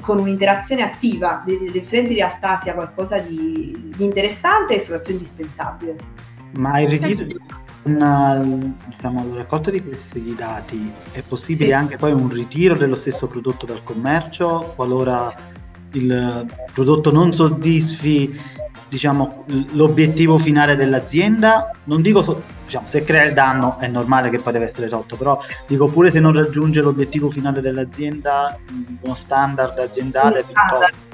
con 0.00 0.18
un'interazione 0.18 0.82
attiva 0.82 1.42
delle 1.44 1.70
differenti 1.70 2.14
realtà 2.14 2.58
sia 2.62 2.74
qualcosa 2.74 3.18
di, 3.18 3.92
di 3.96 4.04
interessante 4.04 4.74
e 4.74 4.80
soprattutto 4.80 5.12
indispensabile. 5.12 5.96
Ma 6.56 6.80
il 6.80 6.88
ritiro, 6.88 7.24
una, 7.82 8.36
diciamo, 8.86 9.28
la 9.30 9.36
raccolta 9.36 9.70
di 9.70 9.82
questi 9.82 10.34
dati 10.34 10.90
è 11.12 11.22
possibile 11.22 11.70
sì. 11.70 11.72
anche 11.72 11.96
poi 11.96 12.12
un 12.12 12.28
ritiro 12.28 12.74
dello 12.76 12.96
stesso 12.96 13.26
prodotto 13.26 13.66
dal 13.66 13.82
commercio 13.82 14.72
qualora 14.74 15.34
il 15.92 16.46
prodotto 16.72 17.10
non 17.10 17.32
soddisfi 17.32 18.38
diciamo, 18.88 19.44
l'obiettivo 19.72 20.38
finale 20.38 20.76
dell'azienda? 20.76 21.70
Non 21.84 22.02
dico 22.02 22.22
so, 22.22 22.42
diciamo, 22.68 22.86
se 22.86 23.02
crea 23.02 23.24
il 23.24 23.32
danno 23.32 23.78
è 23.78 23.88
normale 23.88 24.28
che 24.28 24.40
poi 24.40 24.52
deve 24.52 24.66
essere 24.66 24.88
tolto, 24.88 25.16
però 25.16 25.40
dico 25.66 25.88
pure 25.88 26.10
se 26.10 26.20
non 26.20 26.34
raggiunge 26.34 26.82
l'obiettivo 26.82 27.30
finale 27.30 27.62
dell'azienda, 27.62 28.58
uno 29.00 29.14
standard 29.14 29.78
aziendale 29.78 30.44
piuttosto. 30.44 31.06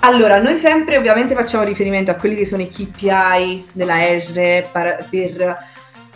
Allora, 0.00 0.40
noi 0.40 0.58
sempre 0.58 0.96
ovviamente 0.96 1.34
facciamo 1.34 1.64
riferimento 1.64 2.10
a 2.10 2.14
quelli 2.14 2.36
che 2.36 2.44
sono 2.44 2.62
i 2.62 2.68
KPI 2.68 3.68
della 3.72 4.06
ESRE 4.08 4.68
per, 4.70 5.08
per 5.10 5.56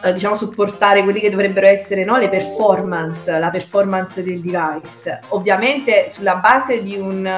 eh, 0.02 0.12
diciamo 0.12 0.34
supportare 0.34 1.02
quelli 1.02 1.20
che 1.20 1.30
dovrebbero 1.30 1.66
essere 1.66 2.04
no, 2.04 2.16
le 2.16 2.28
performance, 2.28 3.38
la 3.38 3.50
performance 3.50 4.22
del 4.22 4.40
device. 4.40 5.20
Ovviamente 5.28 6.08
sulla 6.08 6.36
base 6.36 6.82
di, 6.82 6.96
un, 6.96 7.28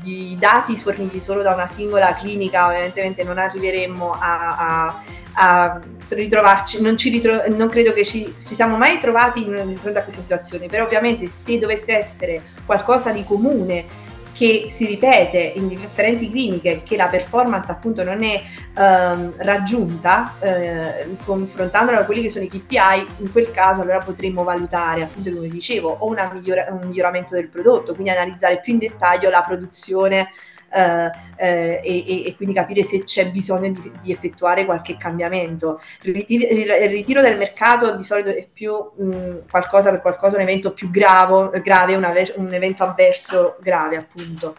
di 0.00 0.36
dati 0.38 0.76
forniti 0.76 1.20
solo 1.20 1.42
da 1.42 1.54
una 1.54 1.66
singola 1.66 2.14
clinica, 2.14 2.66
ovviamente 2.66 3.24
non 3.24 3.38
arriveremmo 3.38 4.12
a, 4.12 4.56
a, 4.56 5.02
a 5.34 5.80
ritrovarci, 6.08 6.82
non, 6.82 6.96
ritro- 6.96 7.44
non, 7.48 7.68
credo 7.68 7.92
che 7.92 8.04
ci, 8.04 8.34
ci 8.38 8.54
siamo 8.54 8.76
mai 8.76 8.98
trovati 9.00 9.44
di 9.44 9.76
fronte 9.76 9.98
a 9.98 10.02
questa 10.02 10.20
situazione, 10.20 10.66
però 10.66 10.84
ovviamente 10.84 11.26
se 11.26 11.58
dovesse 11.58 11.96
essere 11.96 12.42
qualcosa 12.64 13.10
di 13.10 13.24
comune 13.24 14.04
che 14.36 14.66
si 14.68 14.84
ripete 14.84 15.38
in 15.38 15.66
differenti 15.66 16.28
cliniche 16.28 16.82
che 16.82 16.96
la 16.96 17.08
performance 17.08 17.72
appunto 17.72 18.04
non 18.04 18.22
è 18.22 18.42
ehm, 18.76 19.32
raggiunta 19.38 20.34
eh, 20.40 21.16
confrontandola 21.24 21.96
con 21.98 22.06
quelli 22.06 22.20
che 22.20 22.28
sono 22.28 22.44
i 22.44 22.48
KPI 22.48 23.14
in 23.22 23.32
quel 23.32 23.50
caso 23.50 23.80
allora 23.80 24.00
potremmo 24.00 24.44
valutare 24.44 25.04
appunto 25.04 25.32
come 25.32 25.48
dicevo 25.48 25.88
o 25.88 26.14
migliora- 26.32 26.66
un 26.70 26.86
miglioramento 26.86 27.34
del 27.34 27.48
prodotto 27.48 27.94
quindi 27.94 28.10
analizzare 28.10 28.60
più 28.60 28.74
in 28.74 28.78
dettaglio 28.78 29.30
la 29.30 29.40
produzione 29.40 30.28
e, 30.70 31.80
e, 32.26 32.34
quindi 32.36 32.54
capire 32.54 32.82
se 32.82 33.04
c'è 33.04 33.30
bisogno 33.30 33.70
di, 33.70 33.92
di 34.02 34.12
effettuare 34.12 34.64
qualche 34.64 34.96
cambiamento. 34.96 35.80
Il 36.02 36.14
ritiro, 36.14 36.46
il 36.54 36.88
ritiro, 36.88 37.20
del 37.20 37.36
mercato 37.36 37.96
di 37.96 38.02
solito 38.02 38.30
è 38.30 38.46
più 38.50 38.72
mh, 38.74 39.48
qualcosa 39.50 39.90
per 39.90 40.00
qualcosa, 40.00 40.36
un 40.36 40.42
evento 40.42 40.72
più 40.72 40.90
gravo, 40.90 41.50
grave, 41.62 41.94
una, 41.94 42.12
un 42.36 42.52
evento 42.52 42.84
avverso 42.84 43.56
grave 43.60 43.96
appunto. 43.96 44.56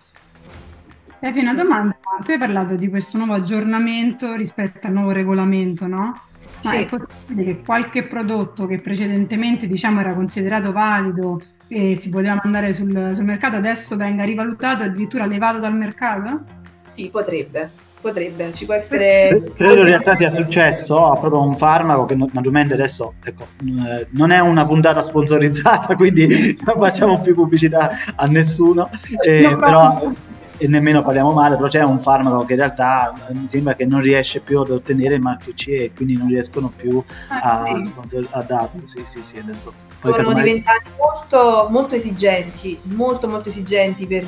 Epi, 1.20 1.40
una 1.40 1.56
domanda, 1.56 1.98
tu 2.24 2.32
hai 2.32 2.38
parlato 2.38 2.76
di 2.76 2.90
questo 2.90 3.18
nuovo 3.18 3.34
aggiornamento 3.34 4.36
rispetto 4.36 4.86
al 4.86 4.94
nuovo 4.94 5.12
regolamento, 5.12 5.88
no? 5.88 6.22
Ma 6.68 6.74
sì. 6.74 6.84
è 6.84 6.88
possibile 6.88 7.44
che 7.44 7.62
qualche 7.62 8.04
prodotto 8.04 8.66
che 8.66 8.80
precedentemente 8.80 9.68
diciamo 9.68 10.00
era 10.00 10.14
considerato 10.14 10.72
valido 10.72 11.42
e 11.68 11.98
si 12.00 12.10
poteva 12.10 12.40
mandare 12.44 12.74
sul, 12.74 13.12
sul 13.14 13.24
mercato 13.24 13.56
adesso 13.56 13.96
venga 13.96 14.24
rivalutato 14.24 14.84
e 14.84 14.88
addirittura 14.88 15.26
levato 15.26 15.60
dal 15.60 15.76
mercato? 15.76 16.44
Sì, 16.84 17.10
potrebbe 17.10 17.86
potrebbe, 18.00 18.54
ci 18.54 18.66
può 18.66 18.74
essere... 18.74 19.52
Credo 19.56 19.82
in 19.82 19.86
realtà 19.86 20.16
sia 20.16 20.32
successo 20.32 21.12
a 21.12 21.18
proprio 21.18 21.42
un 21.42 21.58
farmaco 21.58 22.06
che 22.06 22.16
naturalmente 22.16 22.74
adesso 22.74 23.16
ecco, 23.24 23.48
eh, 23.60 24.08
non 24.12 24.32
è 24.32 24.40
una 24.40 24.66
puntata 24.66 25.02
sponsorizzata, 25.02 25.96
quindi 25.98 26.58
non 26.66 26.78
facciamo 26.78 27.20
più 27.22 27.36
pubblicità 27.36 27.92
a 28.16 28.26
nessuno, 28.28 28.90
eh, 29.22 29.42
no, 29.42 29.58
però 29.58 30.12
e 30.58 30.68
nemmeno 30.68 31.04
parliamo 31.04 31.32
male, 31.32 31.56
però 31.56 31.68
c'è 31.68 31.84
un 31.84 32.00
farmaco 32.00 32.44
che 32.46 32.54
in 32.54 32.60
realtà 32.60 33.14
eh, 33.30 33.34
mi 33.34 33.48
sembra 33.48 33.76
che 33.76 33.86
non 33.86 34.02
riesce 34.02 34.40
più 34.40 34.60
ad 34.60 34.72
ottenere 34.72 35.16
il 35.16 35.22
marchio 35.22 35.54
CE 35.54 35.84
e 35.84 35.92
quindi 35.94 36.18
non 36.18 36.28
riescono 36.28 36.72
più 36.76 37.04
ah, 37.30 37.62
a, 37.62 37.64
sì. 38.06 38.28
a 38.30 38.42
darlo. 38.42 38.82
Sì, 38.86 39.04
sì, 39.06 39.22
sì, 39.22 39.38
adesso 39.38 39.72
sono 40.00 40.34
diventati 40.34 40.90
molto, 40.98 41.68
molto 41.70 41.96
esigenti, 41.96 42.80
molto 42.84 43.28
molto 43.28 43.50
esigenti 43.50 44.06
per, 44.06 44.28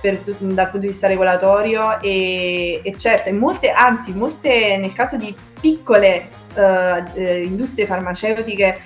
per, 0.00 0.20
dal 0.20 0.36
punto 0.38 0.78
di 0.78 0.86
vista 0.88 1.06
regolatorio 1.06 2.00
e, 2.00 2.80
e 2.82 2.96
certo, 2.96 3.28
in 3.28 3.38
molte, 3.38 3.70
anzi, 3.70 4.12
molte 4.12 4.76
nel 4.78 4.92
caso 4.92 5.16
di 5.16 5.34
piccole 5.60 6.28
uh, 6.54 7.18
industrie 7.18 7.86
farmaceutiche 7.86 8.80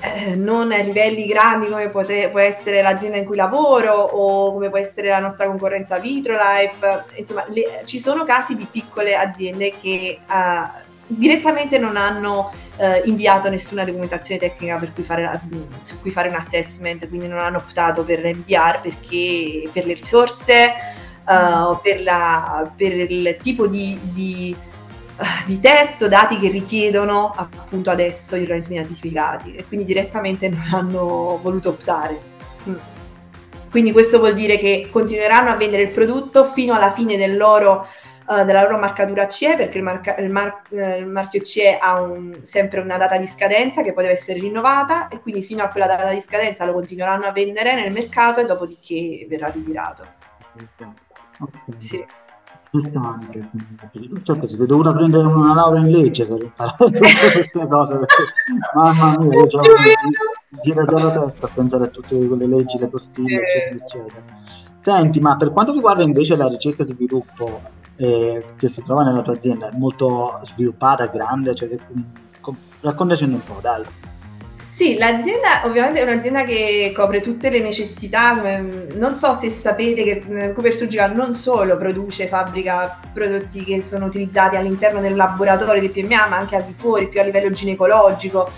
eh, 0.00 0.34
non 0.34 0.72
a 0.72 0.78
livelli 0.78 1.26
grandi 1.26 1.68
come 1.68 1.88
potre, 1.88 2.28
può 2.30 2.40
essere 2.40 2.80
l'azienda 2.80 3.18
in 3.18 3.24
cui 3.24 3.36
lavoro 3.36 3.92
o 3.92 4.52
come 4.52 4.70
può 4.70 4.78
essere 4.78 5.08
la 5.08 5.18
nostra 5.18 5.46
concorrenza 5.46 5.98
Vitrolife, 5.98 7.04
insomma 7.16 7.44
le, 7.48 7.82
ci 7.84 7.98
sono 7.98 8.24
casi 8.24 8.56
di 8.56 8.66
piccole 8.70 9.14
aziende 9.14 9.74
che 9.80 10.18
uh, 10.26 10.88
direttamente 11.06 11.78
non 11.78 11.96
hanno 11.96 12.50
uh, 12.76 13.06
inviato 13.06 13.50
nessuna 13.50 13.84
documentazione 13.84 14.40
tecnica 14.40 14.78
cui 14.78 15.04
la, 15.22 15.38
su 15.82 16.00
cui 16.00 16.10
fare 16.10 16.28
un 16.28 16.36
assessment, 16.36 17.06
quindi 17.08 17.28
non 17.28 17.38
hanno 17.38 17.58
optato 17.58 18.02
per 18.02 18.24
inviare 18.24 18.78
perché 18.82 19.68
per 19.70 19.84
le 19.84 19.94
risorse, 19.94 20.72
uh, 21.26 21.78
per, 21.82 22.02
la, 22.02 22.70
per 22.74 22.92
il 22.92 23.36
tipo 23.42 23.66
di, 23.66 23.98
di 24.00 24.56
di 25.46 25.60
testo, 25.60 26.08
dati 26.08 26.38
che 26.38 26.48
richiedono 26.48 27.32
appunto 27.34 27.90
adesso 27.90 28.36
gli 28.36 28.42
organismi 28.42 28.76
notificati 28.76 29.54
e 29.54 29.64
quindi 29.64 29.86
direttamente 29.86 30.48
non 30.48 30.66
hanno 30.72 31.38
voluto 31.42 31.70
optare. 31.70 32.18
Mm. 32.68 32.74
Quindi 33.70 33.92
questo 33.92 34.18
vuol 34.18 34.34
dire 34.34 34.56
che 34.56 34.88
continueranno 34.90 35.50
a 35.50 35.56
vendere 35.56 35.82
il 35.82 35.90
prodotto 35.90 36.44
fino 36.44 36.74
alla 36.74 36.90
fine 36.90 37.16
del 37.16 37.36
loro, 37.36 37.86
uh, 38.26 38.44
della 38.44 38.62
loro 38.62 38.78
marcatura 38.78 39.28
CE 39.28 39.54
perché 39.56 39.78
il, 39.78 39.84
marca, 39.84 40.16
il, 40.16 40.30
mar, 40.30 40.62
uh, 40.70 40.98
il 40.98 41.06
marchio 41.06 41.40
CE 41.40 41.78
ha 41.78 42.00
un, 42.00 42.40
sempre 42.42 42.80
una 42.80 42.96
data 42.96 43.16
di 43.16 43.26
scadenza 43.26 43.82
che 43.82 43.92
poi 43.92 44.04
deve 44.04 44.16
essere 44.16 44.40
rinnovata 44.40 45.06
e 45.06 45.20
quindi 45.20 45.42
fino 45.42 45.62
a 45.62 45.68
quella 45.68 45.86
data 45.86 46.10
di 46.10 46.20
scadenza 46.20 46.64
lo 46.64 46.72
continueranno 46.72 47.26
a 47.26 47.32
vendere 47.32 47.74
nel 47.74 47.92
mercato 47.92 48.40
e 48.40 48.44
dopodiché 48.44 49.26
verrà 49.28 49.48
ritirato. 49.48 50.04
Okay. 51.38 51.62
Sì 51.76 52.04
distante. 52.70 53.50
Certo, 54.22 54.48
si 54.48 54.60
è 54.60 54.66
dovuta 54.66 54.92
prendere 54.92 55.26
una 55.26 55.54
laurea 55.54 55.80
in 55.80 55.90
legge 55.90 56.26
per 56.26 56.42
imparare 56.42 56.76
tutte 56.90 57.00
queste 57.00 57.66
cose. 57.68 57.98
Mamma 58.74 59.18
mia, 59.18 59.38
io 59.38 59.46
già 59.46 59.60
gira 60.62 60.84
già 60.84 61.02
la 61.02 61.20
testa 61.20 61.46
a 61.46 61.50
pensare 61.52 61.84
a 61.84 61.88
tutte 61.88 62.26
quelle 62.26 62.46
leggi, 62.46 62.78
le 62.78 62.88
postille, 62.88 63.40
eccetera, 63.42 63.84
eccetera. 63.84 64.22
Senti, 64.78 65.20
ma 65.20 65.36
per 65.36 65.52
quanto 65.52 65.72
riguarda 65.72 66.02
invece 66.02 66.36
la 66.36 66.48
ricerca 66.48 66.82
e 66.82 66.86
sviluppo, 66.86 67.60
eh, 67.96 68.44
che 68.56 68.68
si 68.68 68.82
trova 68.82 69.02
nella 69.02 69.22
tua 69.22 69.34
azienda 69.34 69.68
è 69.68 69.76
molto 69.76 70.40
sviluppata, 70.44 71.06
grande, 71.06 71.54
cioè, 71.54 71.68
raccontacene 72.80 73.34
un 73.34 73.44
po', 73.44 73.58
dai. 73.60 73.84
Sì, 74.72 74.96
l'azienda 74.98 75.62
ovviamente 75.64 75.98
è 75.98 76.04
un'azienda 76.04 76.44
che 76.44 76.92
copre 76.94 77.20
tutte 77.20 77.50
le 77.50 77.58
necessità, 77.58 78.34
mm, 78.34 78.90
non 78.94 79.16
so 79.16 79.34
se 79.34 79.50
sapete 79.50 80.04
che 80.04 80.22
mm, 80.24 80.52
Cooper 80.52 80.72
Surgical 80.72 81.12
non 81.12 81.34
solo 81.34 81.76
produce, 81.76 82.28
fabbrica 82.28 83.00
prodotti 83.12 83.64
che 83.64 83.82
sono 83.82 84.06
utilizzati 84.06 84.54
all'interno 84.54 85.00
del 85.00 85.16
laboratorio 85.16 85.80
del 85.80 85.90
PMA, 85.90 86.28
ma 86.28 86.36
anche 86.36 86.54
al 86.54 86.62
di 86.64 86.72
fuori, 86.72 87.08
più 87.08 87.20
a 87.20 87.24
livello 87.24 87.50
ginecologico. 87.50 88.48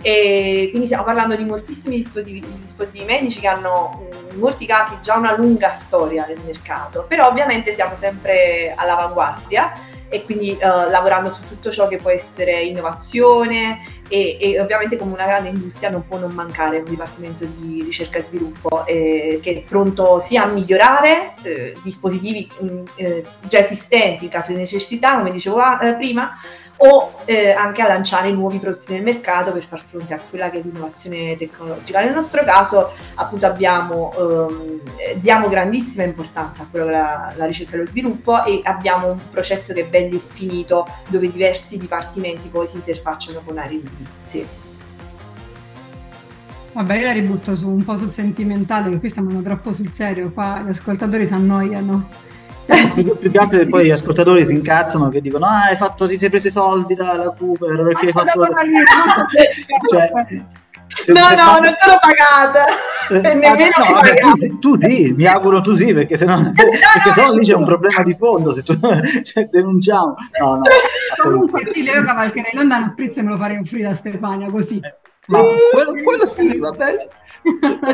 E 0.00 0.68
quindi 0.70 0.86
stiamo 0.86 1.02
parlando 1.02 1.34
di 1.34 1.44
moltissimi 1.44 1.96
dispositivi, 1.96 2.46
dispositivi 2.60 3.04
medici 3.04 3.40
che 3.40 3.48
hanno 3.48 4.04
mm, 4.04 4.30
in 4.34 4.38
molti 4.38 4.66
casi 4.66 4.98
già 5.02 5.16
una 5.16 5.34
lunga 5.36 5.72
storia 5.72 6.26
nel 6.26 6.38
mercato, 6.44 7.06
però 7.08 7.26
ovviamente 7.26 7.72
siamo 7.72 7.96
sempre 7.96 8.72
all'avanguardia 8.76 9.72
e 10.08 10.24
quindi 10.24 10.52
uh, 10.52 10.88
lavorando 10.90 11.32
su 11.32 11.46
tutto 11.46 11.70
ciò 11.70 11.88
che 11.88 11.96
può 11.96 12.10
essere 12.10 12.60
innovazione 12.62 13.80
e, 14.08 14.38
e, 14.40 14.60
ovviamente 14.60 14.96
come 14.96 15.12
una 15.12 15.26
grande 15.26 15.48
industria 15.48 15.90
non 15.90 16.06
può 16.06 16.16
non 16.18 16.32
mancare 16.32 16.78
un 16.78 16.84
dipartimento 16.84 17.44
di 17.44 17.82
ricerca 17.82 18.18
e 18.18 18.22
sviluppo 18.22 18.86
eh, 18.86 19.40
che 19.42 19.50
è 19.50 19.62
pronto 19.62 20.20
sia 20.20 20.44
a 20.44 20.46
migliorare 20.46 21.34
eh, 21.42 21.76
dispositivi 21.82 22.48
mh, 22.58 22.64
mm, 22.64 22.84
eh, 22.94 23.24
già 23.48 23.58
esistenti 23.58 24.24
in 24.24 24.30
caso 24.30 24.52
di 24.52 24.58
necessità, 24.58 25.16
come 25.16 25.32
dicevo 25.32 25.58
ah, 25.58 25.94
prima, 25.94 26.38
o 26.78 27.20
eh, 27.24 27.52
anche 27.52 27.82
a 27.82 27.88
lanciare 27.88 28.30
nuovi 28.32 28.58
prodotti 28.58 28.92
nel 28.92 29.02
mercato 29.02 29.52
per 29.52 29.64
far 29.64 29.82
fronte 29.82 30.14
a 30.14 30.20
quella 30.28 30.50
che 30.50 30.58
è 30.58 30.62
l'innovazione 30.62 31.36
tecnologica. 31.36 32.00
Nel 32.00 32.12
nostro 32.12 32.44
caso 32.44 32.92
appunto 33.14 33.46
abbiamo, 33.46 34.12
ehm, 34.16 34.80
diamo 35.16 35.48
grandissima 35.48 36.04
importanza 36.04 36.62
a 36.62 36.66
quello 36.70 36.86
che 36.86 36.92
la, 36.92 37.32
la, 37.36 37.46
ricerca 37.46 37.76
e 37.76 37.78
lo 37.78 37.86
sviluppo 37.86 38.44
e 38.44 38.60
abbiamo 38.64 39.12
un 39.12 39.20
processo 39.30 39.72
che 39.72 39.82
è 39.82 39.86
ben 39.86 40.10
definito 40.10 40.86
dove 41.08 41.30
diversi 41.30 41.78
dipartimenti 41.78 42.48
poi 42.48 42.66
si 42.66 42.76
interfacciano 42.76 43.40
con 43.44 43.56
R&D. 43.56 43.88
Sì. 44.24 44.46
Vabbè, 46.72 46.98
io 46.98 47.06
la 47.06 47.12
ributto 47.12 47.54
su, 47.54 47.70
un 47.70 47.82
po' 47.84 47.96
sul 47.96 48.12
sentimentale, 48.12 48.90
che 48.90 48.98
qui 48.98 49.08
stiamo 49.08 49.40
troppo 49.40 49.72
sul 49.72 49.90
serio, 49.90 50.30
qua 50.30 50.60
gli 50.62 50.68
ascoltatori 50.68 51.24
si 51.24 51.32
annoiano 51.32 52.24
più, 52.94 53.30
che 53.30 53.38
altro 53.38 53.58
che 53.58 53.68
poi 53.68 53.86
gli 53.86 53.90
ascoltatori 53.90 54.44
si 54.44 54.52
incazzano 54.52 55.08
che 55.08 55.20
dicono 55.20 55.46
ah 55.46 55.66
hai 55.68 55.76
fatto 55.76 56.06
ti 56.08 56.18
sei 56.18 56.30
preso 56.30 56.48
i 56.48 56.50
soldi 56.50 56.94
dalla 56.94 57.30
Cooper 57.30 57.82
perché 57.82 58.06
hai 58.06 58.12
fatto 58.12 58.46
cioè, 59.88 60.10
no 61.08 61.28
no 61.34 61.58
non 61.60 61.74
sono 61.78 61.98
pagata. 62.00 62.64
Eh, 63.08 63.34
nemmeno 63.34 63.70
no, 63.78 63.92
vabbè, 63.92 64.48
tu, 64.48 64.58
tu, 64.58 64.78
sì 64.80 65.12
mi 65.16 65.26
auguro 65.26 65.60
tu 65.60 65.76
sì 65.76 65.92
perché 65.92 66.16
se 66.16 66.24
no, 66.26 66.40
perché 66.54 67.10
se 67.14 67.20
no 67.20 67.34
lì 67.34 67.44
c'è 67.44 67.54
un 67.54 67.64
problema 67.64 68.02
di 68.02 68.14
fondo 68.14 68.52
se 68.52 68.62
tu 68.62 68.78
cioè, 69.22 69.48
denunciamo. 69.50 70.14
No 70.40 70.56
no 70.56 70.62
comunque 71.22 71.66
qui 71.66 71.82
Leo 71.82 72.02
Cavalcanello 72.02 72.66
danno 72.66 72.88
spritz 72.88 73.18
e 73.18 73.22
me 73.22 73.30
lo 73.30 73.36
farei 73.36 73.58
offrire 73.58 73.88
a 73.88 73.94
Stefania 73.94 74.50
così. 74.50 74.80
Eh. 74.82 75.05
Ma 75.26 75.40
quello, 75.72 76.02
quello 76.02 76.32
sì, 76.36 76.58
vabbè. 76.58 77.08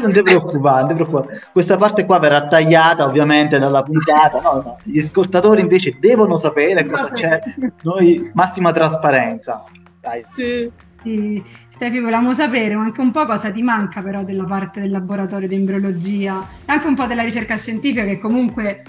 non 0.01 0.13
ti 0.13 0.23
preoccupare, 0.23 0.81
non 0.81 0.89
ti 0.89 0.95
preoccupare. 0.95 1.43
Questa 1.53 1.77
parte 1.77 2.05
qua 2.05 2.19
verrà 2.19 2.47
tagliata 2.47 3.05
ovviamente 3.05 3.59
dalla 3.59 3.83
puntata. 3.83 4.41
No, 4.41 4.53
no. 4.55 4.79
Gli 4.83 4.99
ascoltatori 4.99 5.61
invece 5.61 5.97
devono 5.99 6.37
sapere 6.37 6.85
cosa 6.85 7.11
c'è. 7.11 7.41
Noi 7.83 8.31
massima 8.35 8.73
trasparenza. 8.73 9.65
Dai. 10.01 10.25
Sì. 10.35 10.71
Sì. 11.03 11.43
Stefi, 11.69 11.99
volevamo 11.99 12.33
sapere 12.33 12.75
anche 12.75 13.01
un 13.01 13.11
po' 13.11 13.27
cosa 13.27 13.51
ti 13.51 13.63
manca 13.63 14.03
però 14.03 14.23
della 14.23 14.45
parte 14.45 14.81
del 14.81 14.91
laboratorio 14.91 15.49
di 15.49 15.57
embriologia 15.57 16.47
e 16.65 16.73
anche 16.73 16.87
un 16.87 16.95
po' 16.95 17.07
della 17.07 17.25
ricerca 17.25 17.57
scientifica 17.57 18.05
che 18.05 18.19
comunque 18.19 18.85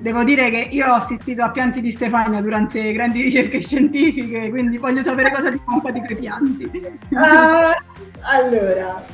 Devo 0.00 0.22
dire 0.22 0.48
che 0.50 0.68
io 0.70 0.86
ho 0.86 0.94
assistito 0.94 1.42
a 1.42 1.50
pianti 1.50 1.80
di 1.80 1.90
Stefania 1.90 2.40
durante 2.40 2.92
grandi 2.92 3.20
ricerche 3.20 3.60
scientifiche, 3.60 4.48
quindi 4.48 4.78
voglio 4.78 5.02
sapere 5.02 5.32
cosa 5.32 5.50
ti 5.50 5.60
manca 5.64 5.90
di 5.90 6.00
quei 6.00 6.16
pianti. 6.16 6.70
Uh, 7.10 7.74
allora, 8.20 9.04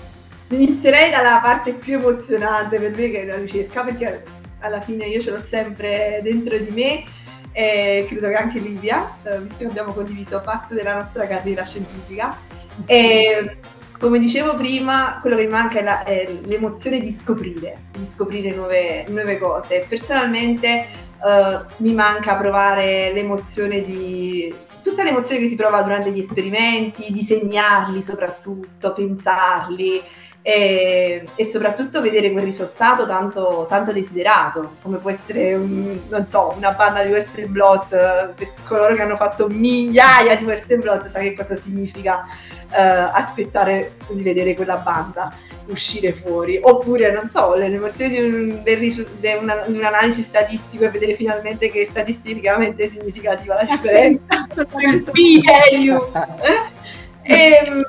inizierei 0.49 1.11
dalla 1.11 1.41
parte 1.43 1.73
più 1.73 1.95
emozionante 1.99 2.79
per 2.79 2.91
me 2.95 3.11
che 3.11 3.23
è 3.23 3.25
la 3.25 3.37
ricerca, 3.37 3.83
perché 3.83 4.25
alla 4.61 4.81
fine 4.81 5.07
io 5.07 5.23
ce 5.23 5.31
l'ho 5.31 5.39
sempre 5.39 6.21
dentro 6.23 6.59
di 6.59 6.71
me 6.71 7.05
e 7.53 8.05
credo 8.09 8.29
che 8.29 8.35
anche 8.35 8.59
Livia, 8.59 9.17
eh, 9.23 9.39
visto 9.41 9.59
che 9.59 9.67
abbiamo 9.67 9.93
condiviso 9.93 10.41
parte 10.41 10.75
della 10.75 10.97
nostra 10.97 11.27
carriera 11.27 11.65
scientifica. 11.65 12.37
Sì. 12.83 12.93
E, 12.93 13.57
come 14.05 14.19
dicevo 14.19 14.55
prima, 14.55 15.19
quello 15.23 15.35
che 15.35 15.45
mi 15.45 15.53
manca 15.53 15.79
è, 15.79 15.83
la, 15.83 16.03
è 16.03 16.31
l'emozione 16.45 17.01
di 17.01 17.11
scoprire, 17.11 17.85
di 17.97 18.05
scoprire 18.05 18.55
nuove, 18.55 19.07
nuove 19.09 19.39
cose. 19.39 19.87
Personalmente 19.89 20.87
uh, 21.23 21.65
mi 21.79 21.95
manca 21.95 22.35
provare 22.35 23.15
l'emozione 23.15 23.83
di 23.83 24.55
tutta 24.83 25.05
l'emozione 25.05 25.41
che 25.41 25.49
si 25.49 25.57
prova 25.57 25.81
durante 25.81 26.13
gli 26.13 26.19
esperimenti, 26.19 27.11
disegnarli 27.11 28.03
soprattutto, 28.03 28.93
pensarli, 28.93 30.03
e, 30.47 31.27
e, 31.35 31.45
soprattutto 31.45 32.03
vedere 32.03 32.31
quel 32.31 32.45
risultato 32.45 33.07
tanto, 33.07 33.65
tanto, 33.67 33.93
desiderato, 33.93 34.75
come 34.83 34.99
può 34.99 35.09
essere 35.09 35.55
un, 35.55 35.99
so, 36.27 36.53
una 36.55 36.73
banda 36.73 37.03
di 37.03 37.11
Western 37.11 37.51
Blot, 37.51 37.89
per 37.89 38.53
coloro 38.67 38.95
che 38.95 39.01
hanno 39.01 39.17
fatto 39.17 39.49
migliaia 39.49 40.37
di 40.37 40.45
Western 40.45 40.81
Blot 40.81 41.07
sa 41.07 41.21
che 41.21 41.33
cosa 41.33 41.57
significa 41.57 42.27
uh, 42.75 43.11
aspettare 43.13 43.93
di 44.11 44.23
vedere 44.23 44.55
quella 44.55 44.77
banda 44.77 45.33
uscire 45.67 46.13
fuori, 46.13 46.59
oppure 46.61 47.11
non 47.13 47.29
so, 47.29 47.55
l'emozione 47.55 48.11
di, 48.11 48.19
un, 48.19 48.63
di, 48.63 49.29
una, 49.41 49.65
di 49.67 49.77
un'analisi 49.77 50.21
statistica 50.21 50.87
e 50.87 50.91
vedere 50.91 51.15
finalmente 51.15 51.71
che 51.71 51.81
è 51.81 51.85
statisticamente 51.85 52.89
significativa 52.89 53.55
la 53.55 53.65
differenza, 53.65 54.47
il 54.79 55.03
p-value. 55.03 56.11
Eh? 56.43 57.33
E, 57.35 57.85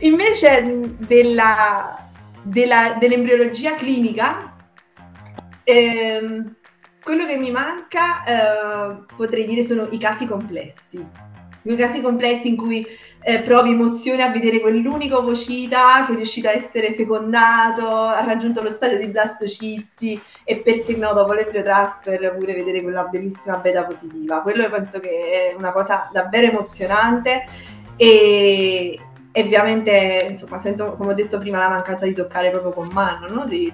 Invece 0.00 0.94
della, 0.96 2.08
della, 2.42 2.96
dell'embriologia 2.98 3.74
clinica, 3.74 4.54
ehm, 5.62 6.54
quello 7.02 7.26
che 7.26 7.36
mi 7.36 7.50
manca, 7.50 8.24
eh, 8.24 9.04
potrei 9.14 9.44
dire, 9.44 9.62
sono 9.62 9.88
i 9.90 9.98
casi 9.98 10.26
complessi. 10.26 11.04
I 11.62 11.76
casi 11.76 12.00
complessi 12.00 12.48
in 12.48 12.56
cui 12.56 12.86
eh, 13.22 13.40
provi 13.40 13.72
emozione 13.72 14.22
a 14.22 14.30
vedere 14.30 14.60
quell'unico 14.60 15.18
ovocita 15.18 16.04
che 16.06 16.12
è 16.12 16.16
riuscito 16.16 16.48
a 16.48 16.52
essere 16.52 16.94
fecondato, 16.94 17.88
ha 17.88 18.24
raggiunto 18.24 18.62
lo 18.62 18.70
stadio 18.70 18.98
di 18.98 19.08
blastocisti 19.08 20.20
e 20.44 20.56
perché 20.56 20.96
no, 20.96 21.12
dopo 21.12 21.32
l'embriotransfer 21.32 22.34
pure 22.36 22.54
vedere 22.54 22.82
quella 22.82 23.04
bellissima 23.04 23.56
beta 23.58 23.84
positiva. 23.84 24.40
Quello 24.40 24.68
penso 24.70 25.00
che 25.00 25.50
è 25.50 25.54
una 25.56 25.72
cosa 25.72 26.08
davvero 26.12 26.46
emozionante 26.46 27.44
e, 27.96 28.98
e 29.32 29.42
ovviamente, 29.42 30.26
insomma, 30.30 30.58
sento, 30.58 30.96
come 30.96 31.12
ho 31.12 31.14
detto 31.14 31.38
prima, 31.38 31.58
la 31.58 31.68
mancanza 31.68 32.06
di 32.06 32.14
toccare 32.14 32.50
proprio 32.50 32.72
con 32.72 32.88
mano, 32.90 33.28
no? 33.28 33.44
di, 33.44 33.72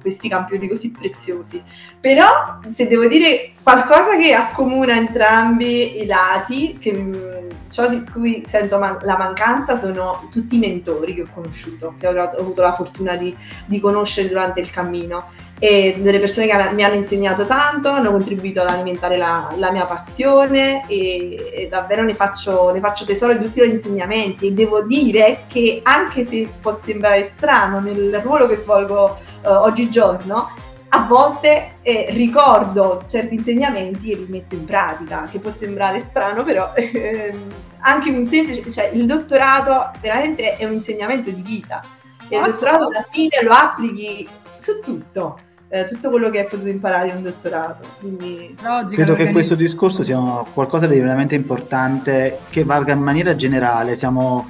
questi 0.00 0.28
campioni 0.28 0.68
così 0.68 0.90
preziosi. 0.90 1.62
Però, 2.00 2.58
se 2.72 2.88
devo 2.88 3.06
dire 3.06 3.52
qualcosa 3.62 4.16
che 4.16 4.32
accomuna 4.32 4.96
entrambi 4.96 6.00
i 6.00 6.06
lati, 6.06 6.76
che 6.78 7.48
ciò 7.70 7.88
di 7.88 8.04
cui 8.04 8.42
sento 8.44 8.78
man- 8.78 8.98
la 9.02 9.16
mancanza 9.16 9.76
sono 9.76 10.28
tutti 10.30 10.56
i 10.56 10.58
mentori 10.58 11.14
che 11.14 11.22
ho 11.22 11.28
conosciuto, 11.32 11.94
che 11.98 12.06
ho, 12.06 12.12
ho 12.12 12.38
avuto 12.38 12.62
la 12.62 12.72
fortuna 12.72 13.16
di, 13.16 13.34
di, 13.64 13.80
conoscere 13.80 14.28
durante 14.28 14.60
il 14.60 14.70
cammino 14.70 15.28
e 15.62 15.98
delle 16.00 16.18
persone 16.18 16.46
che 16.46 16.70
mi 16.72 16.82
hanno 16.82 16.94
insegnato 16.94 17.44
tanto, 17.44 17.90
hanno 17.90 18.10
contribuito 18.10 18.62
ad 18.62 18.70
alimentare 18.70 19.18
la, 19.18 19.52
la 19.56 19.70
mia 19.70 19.84
passione 19.84 20.88
e, 20.88 21.52
e 21.54 21.68
davvero 21.68 22.02
ne 22.02 22.14
faccio, 22.14 22.72
ne 22.72 22.80
faccio, 22.80 23.04
tesoro 23.04 23.34
di 23.34 23.44
tutti 23.44 23.58
i 23.58 23.62
loro 23.62 23.74
insegnamenti. 23.74 24.46
E 24.46 24.52
devo 24.54 24.82
dire 24.82 25.44
che 25.48 25.80
anche 25.84 26.22
se 26.24 26.48
può 26.58 26.72
sembrare 26.72 27.22
strano 27.24 27.78
nel 27.78 28.20
ruolo 28.22 28.48
che 28.48 28.56
svolgo 28.56 29.18
uh, 29.42 29.48
oggigiorno, 29.48 30.50
a 30.92 31.04
volte 31.06 31.76
eh, 31.82 32.06
ricordo 32.08 33.02
certi 33.06 33.34
insegnamenti 33.34 34.12
e 34.12 34.16
li 34.16 34.26
metto 34.30 34.54
in 34.54 34.64
pratica, 34.64 35.28
che 35.30 35.40
può 35.40 35.50
sembrare 35.50 35.98
strano, 35.98 36.42
però 36.42 36.72
ehm, 36.74 37.52
anche 37.80 38.10
un 38.10 38.24
semplice, 38.24 38.70
cioè 38.70 38.90
il 38.94 39.04
dottorato 39.04 39.90
veramente 40.00 40.56
è 40.56 40.64
un 40.64 40.72
insegnamento 40.72 41.28
di 41.28 41.42
vita. 41.42 41.84
E 42.30 42.36
il 42.38 42.44
dottorato 42.44 42.86
alla 42.86 43.04
fine 43.10 43.42
lo 43.42 43.52
applichi 43.52 44.26
su 44.56 44.80
tutto. 44.80 45.36
Eh, 45.72 45.84
tutto 45.84 46.10
quello 46.10 46.30
che 46.30 46.40
hai 46.40 46.46
potuto 46.48 46.68
imparare 46.68 47.10
in 47.10 47.18
un 47.18 47.22
dottorato. 47.22 47.86
Quindi... 48.00 48.56
Credo 48.90 49.14
che 49.14 49.30
questo 49.30 49.54
discorso 49.54 50.02
sia 50.02 50.18
qualcosa 50.52 50.88
di 50.88 50.98
veramente 50.98 51.36
importante 51.36 52.40
che 52.50 52.64
valga 52.64 52.92
in 52.92 52.98
maniera 52.98 53.36
generale. 53.36 53.94
Siamo 53.94 54.48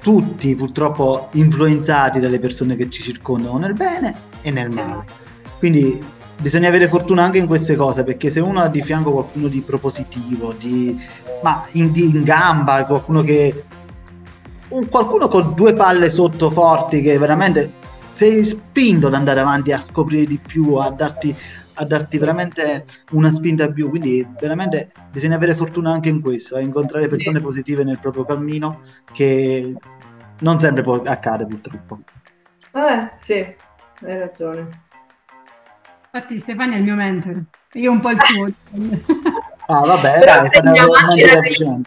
tutti 0.00 0.56
purtroppo 0.56 1.28
influenzati 1.32 2.18
dalle 2.18 2.40
persone 2.40 2.74
che 2.74 2.90
ci 2.90 3.02
circondano 3.02 3.58
nel 3.58 3.74
bene 3.74 4.16
e 4.40 4.50
nel 4.50 4.68
male. 4.68 5.04
Quindi 5.60 6.04
bisogna 6.40 6.66
avere 6.66 6.88
fortuna 6.88 7.22
anche 7.22 7.38
in 7.38 7.46
queste 7.46 7.76
cose, 7.76 8.02
perché 8.02 8.28
se 8.28 8.40
uno 8.40 8.60
ha 8.60 8.68
di 8.68 8.82
fianco 8.82 9.12
qualcuno 9.12 9.46
di 9.46 9.60
propositivo, 9.60 10.54
di, 10.58 11.00
ma 11.40 11.64
in, 11.72 11.92
di, 11.92 12.10
in 12.10 12.24
gamba, 12.24 12.84
qualcuno 12.84 13.22
che... 13.22 13.64
Un, 14.70 14.88
qualcuno 14.88 15.28
con 15.28 15.54
due 15.54 15.72
palle 15.72 16.10
sotto 16.10 16.50
forti 16.50 17.00
che 17.00 17.16
veramente 17.16 17.72
sei 18.18 18.44
spinto 18.44 19.06
ad 19.06 19.14
andare 19.14 19.38
avanti 19.38 19.70
a 19.70 19.80
scoprire 19.80 20.26
di 20.26 20.40
più, 20.44 20.74
a 20.74 20.90
darti 20.90 21.32
a 21.80 21.84
darti 21.84 22.18
veramente 22.18 22.84
una 23.12 23.30
spinta 23.30 23.66
in 23.66 23.72
più. 23.72 23.88
Quindi 23.88 24.26
veramente 24.40 24.90
bisogna 25.12 25.36
avere 25.36 25.54
fortuna 25.54 25.92
anche 25.92 26.08
in 26.08 26.20
questo, 26.20 26.56
a 26.56 26.60
incontrare 26.60 27.06
persone 27.06 27.40
positive 27.40 27.84
nel 27.84 28.00
proprio 28.00 28.24
cammino 28.24 28.80
che 29.12 29.72
non 30.40 30.58
sempre 30.58 30.82
poi 30.82 31.00
accade 31.04 31.46
purtroppo. 31.46 32.00
Eh, 32.72 33.10
sì, 33.20 33.34
hai 34.04 34.18
ragione. 34.18 34.68
Infatti 36.10 36.38
Stefania 36.40 36.74
è 36.74 36.78
il 36.78 36.84
mio 36.84 36.96
mentor, 36.96 37.40
io 37.74 37.92
un 37.92 38.00
po' 38.00 38.10
il 38.10 38.18
suo. 38.20 38.48
ah 39.66 39.86
vabbè, 39.86 40.18
dai, 40.24 40.38
anche, 40.38 40.60
quelli, 40.60 41.84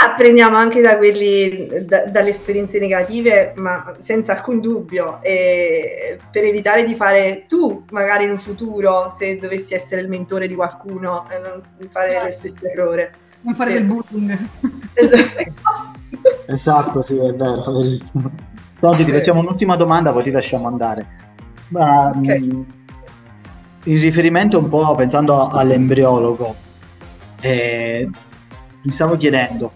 apprendiamo 0.00 0.56
anche 0.56 0.80
da 0.80 0.96
quelli, 0.96 1.84
da, 1.84 2.06
dalle 2.06 2.28
esperienze 2.28 2.78
negative, 2.78 3.52
ma 3.56 3.96
senza 3.98 4.32
alcun 4.32 4.60
dubbio, 4.60 5.18
e 5.22 6.18
per 6.30 6.44
evitare 6.44 6.84
di 6.84 6.94
fare 6.94 7.46
tu, 7.48 7.84
magari 7.90 8.24
in 8.24 8.30
un 8.30 8.38
futuro, 8.38 9.10
se 9.10 9.38
dovessi 9.38 9.74
essere 9.74 10.00
il 10.00 10.08
mentore 10.08 10.46
di 10.46 10.54
qualcuno, 10.54 11.28
e 11.28 11.38
non 11.38 11.62
fare 11.90 12.22
lo 12.22 12.30
stesso 12.30 12.64
errore. 12.64 13.12
Non 13.40 13.54
fare 13.54 13.70
sì. 13.70 13.76
del 13.76 13.86
bullying. 13.86 14.48
esatto, 16.46 17.02
sì, 17.02 17.16
è 17.16 17.32
vero. 17.32 17.64
Pronti, 18.78 19.04
ti 19.04 19.12
facciamo 19.12 19.40
un'ultima 19.40 19.74
domanda, 19.74 20.12
poi 20.12 20.22
ti 20.22 20.30
lasciamo 20.30 20.68
andare. 20.68 21.06
Ma, 21.68 22.12
okay. 22.14 22.40
Mm, 22.40 22.62
in 23.84 24.00
riferimento 24.00 24.58
un 24.58 24.68
po' 24.68 24.94
pensando 24.94 25.48
all'embriologo, 25.48 26.54
eh, 27.40 28.08
mi 28.82 28.90
stavo 28.90 29.16
chiedendo 29.16 29.72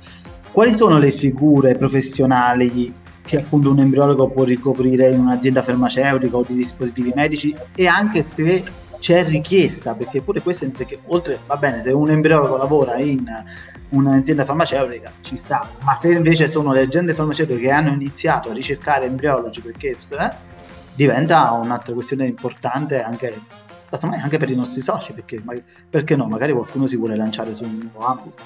quali 0.52 0.74
sono 0.74 0.98
le 0.98 1.10
figure 1.10 1.74
professionali 1.76 2.94
che 3.24 3.38
appunto 3.38 3.70
un 3.70 3.78
embriologo 3.78 4.28
può 4.28 4.44
ricoprire 4.44 5.10
in 5.10 5.20
un'azienda 5.20 5.62
farmaceutica 5.62 6.36
o 6.36 6.44
di 6.46 6.54
dispositivi 6.54 7.12
medici? 7.14 7.56
E 7.74 7.86
anche 7.86 8.24
se 8.34 8.62
c'è 8.98 9.24
richiesta, 9.24 9.94
perché 9.94 10.20
pure 10.20 10.42
questo, 10.42 10.68
perché 10.70 10.98
oltre, 11.06 11.38
va 11.46 11.56
bene, 11.56 11.80
se 11.80 11.90
un 11.90 12.10
embriologo 12.10 12.56
lavora 12.56 12.98
in 12.98 13.24
un'azienda 13.88 14.44
farmaceutica 14.44 15.10
ci 15.22 15.40
sta, 15.42 15.70
ma 15.80 15.98
se 16.00 16.12
invece 16.12 16.48
sono 16.48 16.72
le 16.72 16.82
aziende 16.82 17.14
farmaceutiche 17.14 17.60
che 17.60 17.70
hanno 17.70 17.90
iniziato 17.90 18.50
a 18.50 18.52
ricercare 18.52 19.06
embriologi 19.06 19.60
perché 19.60 19.96
eh, 19.96 20.30
diventa 20.94 21.50
un'altra 21.52 21.94
questione 21.94 22.26
importante 22.26 23.02
anche 23.02 23.40
anche 24.00 24.38
per 24.38 24.48
i 24.48 24.54
nostri 24.54 24.80
soci, 24.80 25.12
perché, 25.12 25.42
perché 25.90 26.16
no, 26.16 26.26
magari 26.26 26.52
qualcuno 26.52 26.86
si 26.86 26.96
vuole 26.96 27.14
lanciare 27.14 27.52
su 27.54 27.64
un 27.64 27.90
nuovo 27.92 28.06
ambito. 28.06 28.42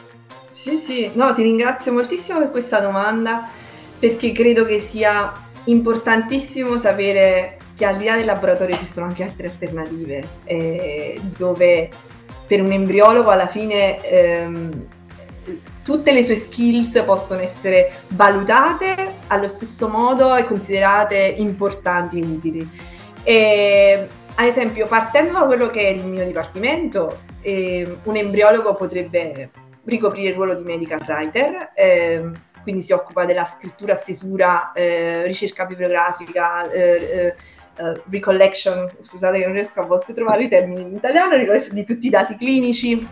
Sì, 0.56 0.78
sì, 0.78 1.10
no, 1.12 1.34
ti 1.34 1.42
ringrazio 1.42 1.92
moltissimo 1.92 2.38
per 2.38 2.50
questa 2.50 2.80
domanda, 2.80 3.46
perché 3.98 4.32
credo 4.32 4.64
che 4.64 4.78
sia 4.78 5.30
importantissimo 5.64 6.78
sapere 6.78 7.58
che 7.76 7.84
al 7.84 7.98
di 7.98 8.06
là 8.06 8.16
del 8.16 8.24
laboratorio 8.24 8.74
esistono 8.74 9.04
anche 9.04 9.22
altre 9.22 9.48
alternative, 9.48 10.28
eh, 10.44 11.20
dove 11.36 11.90
per 12.46 12.62
un 12.62 12.72
embriologo 12.72 13.28
alla 13.28 13.48
fine 13.48 14.02
ehm, 14.02 14.86
tutte 15.84 16.12
le 16.12 16.24
sue 16.24 16.36
skills 16.36 17.02
possono 17.04 17.42
essere 17.42 18.04
valutate 18.08 19.16
allo 19.26 19.48
stesso 19.48 19.88
modo 19.88 20.34
e 20.36 20.46
considerate 20.46 21.34
importanti 21.36 22.18
e 22.18 22.24
utili. 22.24 22.70
E 23.22 24.08
ad 24.34 24.46
esempio, 24.46 24.86
partendo 24.86 25.34
da 25.34 25.44
quello 25.44 25.68
che 25.68 25.82
è 25.82 25.90
il 25.90 26.06
mio 26.06 26.24
dipartimento, 26.24 27.18
eh, 27.42 27.98
un 28.04 28.16
embriologo 28.16 28.74
potrebbe 28.74 29.50
ricoprire 29.86 30.30
il 30.30 30.34
ruolo 30.34 30.54
di 30.54 30.64
medical 30.64 31.02
writer, 31.06 31.70
eh, 31.74 32.30
quindi 32.62 32.82
si 32.82 32.92
occupa 32.92 33.24
della 33.24 33.44
scrittura, 33.44 33.94
stesura, 33.94 34.72
eh, 34.72 35.24
ricerca 35.24 35.64
bibliografica, 35.64 36.70
eh, 36.70 37.34
eh, 37.76 38.02
recollection, 38.08 38.90
scusate 39.00 39.38
che 39.38 39.44
non 39.44 39.54
riesco 39.54 39.80
a 39.80 39.86
volte 39.86 40.12
a 40.12 40.14
trovare 40.14 40.44
i 40.44 40.48
termini 40.48 40.82
in 40.82 40.94
italiano, 40.94 41.36
di 41.36 41.84
tutti 41.84 42.06
i 42.06 42.10
dati 42.10 42.36
clinici, 42.36 43.06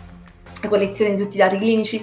collezione 0.66 1.14
di 1.14 1.22
tutti 1.22 1.36
i 1.36 1.38
dati 1.38 1.58
clinici 1.58 2.02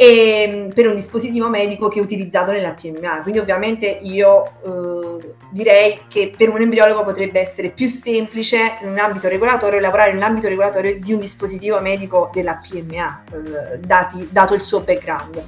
e, 0.00 0.06
ehm, 0.06 0.72
per 0.72 0.86
un 0.86 0.94
dispositivo 0.94 1.48
medico 1.48 1.88
che 1.88 1.98
è 1.98 2.02
utilizzato 2.02 2.52
nella 2.52 2.70
PMA. 2.70 3.22
Quindi 3.22 3.40
ovviamente 3.40 3.98
io 4.02 4.44
eh, 4.64 5.32
direi 5.50 6.02
che 6.06 6.32
per 6.34 6.50
un 6.50 6.60
embriologo 6.60 7.04
potrebbe 7.04 7.40
essere 7.40 7.70
più 7.70 7.88
semplice 7.88 8.78
in 8.82 8.90
un 8.90 8.98
ambito 8.98 9.28
regolatorio 9.28 9.80
lavorare 9.80 10.12
nell'ambito 10.12 10.46
regolatorio 10.46 10.96
di 11.00 11.12
un 11.12 11.18
dispositivo 11.18 11.80
medico 11.80 12.30
della 12.32 12.56
PMA, 12.56 13.22
eh, 13.32 13.78
dati, 13.80 14.28
dato 14.30 14.54
il 14.54 14.60
suo 14.60 14.80
background. 14.80 15.44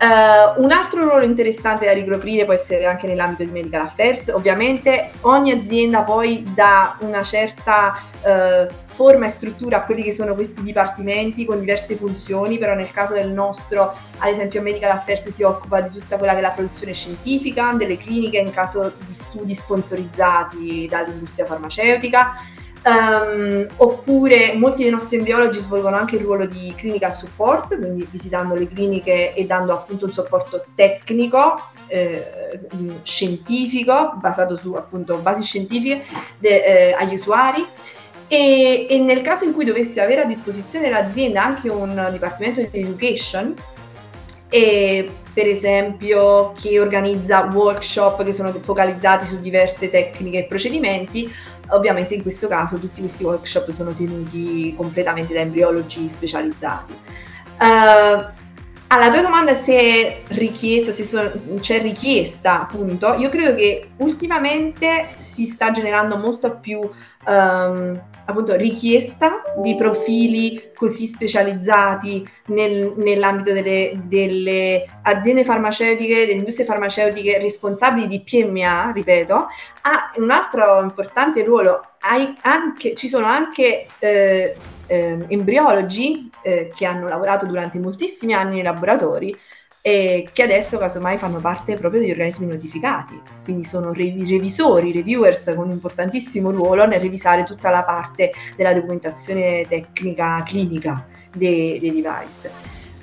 Uh, 0.00 0.62
un 0.62 0.70
altro 0.70 1.02
ruolo 1.02 1.24
interessante 1.24 1.84
da 1.84 1.92
ricoprire 1.92 2.44
può 2.44 2.54
essere 2.54 2.86
anche 2.86 3.08
nell'ambito 3.08 3.42
di 3.42 3.50
medical 3.50 3.80
affairs. 3.80 4.28
Ovviamente 4.28 5.10
ogni 5.22 5.50
azienda 5.50 6.02
poi 6.02 6.52
dà 6.54 6.96
una 7.00 7.24
certa 7.24 8.04
uh, 8.22 8.72
forma 8.86 9.26
e 9.26 9.28
struttura 9.28 9.78
a 9.78 9.82
quelli 9.82 10.04
che 10.04 10.12
sono 10.12 10.34
questi 10.34 10.62
dipartimenti 10.62 11.44
con 11.44 11.58
diverse 11.58 11.96
funzioni, 11.96 12.58
però 12.58 12.74
nel 12.74 12.92
caso 12.92 13.14
del 13.14 13.32
nostro, 13.32 13.92
ad 14.18 14.28
esempio 14.28 14.62
medical 14.62 14.92
affairs 14.92 15.30
si 15.30 15.42
occupa 15.42 15.80
di 15.80 15.90
tutta 15.90 16.16
quella 16.16 16.32
che 16.32 16.38
è 16.38 16.42
la 16.42 16.50
produzione 16.50 16.92
scientifica, 16.92 17.72
delle 17.72 17.96
cliniche 17.96 18.38
in 18.38 18.50
caso 18.50 18.92
di 19.04 19.12
studi 19.12 19.52
sponsorizzati 19.52 20.86
dall'industria 20.88 21.46
farmaceutica 21.46 22.36
Um, 22.84 23.66
oppure 23.76 24.54
molti 24.54 24.82
dei 24.82 24.92
nostri 24.92 25.16
embriologi 25.16 25.60
svolgono 25.60 25.96
anche 25.96 26.16
il 26.16 26.22
ruolo 26.22 26.46
di 26.46 26.72
clinical 26.76 27.12
support, 27.12 27.76
quindi 27.76 28.06
visitando 28.08 28.54
le 28.54 28.68
cliniche 28.68 29.34
e 29.34 29.44
dando 29.44 29.72
appunto 29.72 30.06
un 30.06 30.12
supporto 30.12 30.64
tecnico, 30.74 31.60
eh, 31.88 32.58
scientifico, 33.02 34.14
basato 34.20 34.56
su 34.56 34.72
appunto 34.74 35.16
basi 35.18 35.42
scientifiche 35.42 36.04
de, 36.38 36.64
eh, 36.64 36.92
agli 36.92 37.14
usuari. 37.14 37.66
E, 38.28 38.86
e, 38.88 38.98
nel 38.98 39.22
caso 39.22 39.44
in 39.44 39.52
cui 39.52 39.64
dovesse 39.64 40.00
avere 40.00 40.22
a 40.22 40.26
disposizione 40.26 40.88
l'azienda 40.88 41.42
anche 41.44 41.68
un 41.68 42.08
dipartimento 42.12 42.60
di 42.60 42.80
education, 42.80 43.54
e 44.50 45.10
per 45.32 45.46
esempio 45.46 46.52
che 46.60 46.80
organizza 46.80 47.50
workshop 47.52 48.24
che 48.24 48.32
sono 48.32 48.52
focalizzati 48.60 49.26
su 49.26 49.40
diverse 49.40 49.90
tecniche 49.90 50.38
e 50.38 50.44
procedimenti, 50.44 51.30
Ovviamente 51.70 52.14
in 52.14 52.22
questo 52.22 52.48
caso 52.48 52.78
tutti 52.78 53.00
questi 53.00 53.24
workshop 53.24 53.70
sono 53.70 53.92
tenuti 53.92 54.74
completamente 54.76 55.34
da 55.34 55.40
embriologi 55.40 56.08
specializzati. 56.08 56.92
Uh, 57.60 58.37
alla 58.88 59.10
tua 59.10 59.22
domanda 59.22 59.54
se 59.54 59.76
è 59.78 60.22
richiesto, 60.28 60.92
se 60.92 61.04
so, 61.04 61.32
c'è 61.60 61.80
richiesta, 61.80 62.62
appunto, 62.62 63.14
io 63.14 63.28
credo 63.28 63.54
che 63.54 63.90
ultimamente 63.98 65.10
si 65.18 65.44
sta 65.44 65.70
generando 65.70 66.16
molto 66.16 66.58
più 66.58 66.78
um, 66.78 68.02
appunto 68.24 68.56
richiesta 68.56 69.42
di 69.56 69.74
profili 69.74 70.70
così 70.74 71.06
specializzati 71.06 72.26
nel, 72.46 72.94
nell'ambito 72.96 73.52
delle, 73.52 74.00
delle, 74.04 74.84
aziende 75.02 75.44
farmaceutiche, 75.44 76.26
delle 76.26 76.38
industrie 76.38 76.66
farmaceutiche 76.66 77.38
responsabili 77.38 78.06
di 78.06 78.22
PMA, 78.22 78.92
ripeto, 78.92 79.34
ha 79.82 80.12
un 80.16 80.30
altro 80.30 80.80
importante 80.80 81.42
ruolo. 81.42 81.80
Anche, 82.42 82.94
ci 82.94 83.08
sono 83.08 83.26
anche 83.26 83.86
eh, 83.98 84.56
eh, 84.88 85.24
embriologi 85.28 86.28
eh, 86.42 86.72
che 86.74 86.84
hanno 86.84 87.06
lavorato 87.06 87.46
durante 87.46 87.78
moltissimi 87.78 88.34
anni 88.34 88.54
nei 88.54 88.64
laboratori 88.64 89.36
e 89.80 90.28
che 90.32 90.42
adesso 90.42 90.76
casomai 90.76 91.16
fanno 91.18 91.38
parte 91.38 91.76
proprio 91.76 92.00
degli 92.00 92.10
organismi 92.10 92.46
notificati, 92.46 93.20
quindi 93.44 93.64
sono 93.64 93.92
rev- 93.92 94.28
revisori, 94.28 94.92
reviewers 94.92 95.52
con 95.54 95.66
un 95.66 95.70
importantissimo 95.70 96.50
ruolo 96.50 96.84
nel 96.86 97.00
revisare 97.00 97.44
tutta 97.44 97.70
la 97.70 97.84
parte 97.84 98.32
della 98.56 98.74
documentazione 98.74 99.64
tecnica 99.68 100.42
clinica 100.44 101.06
dei, 101.32 101.78
dei 101.78 101.92
device. 101.92 102.50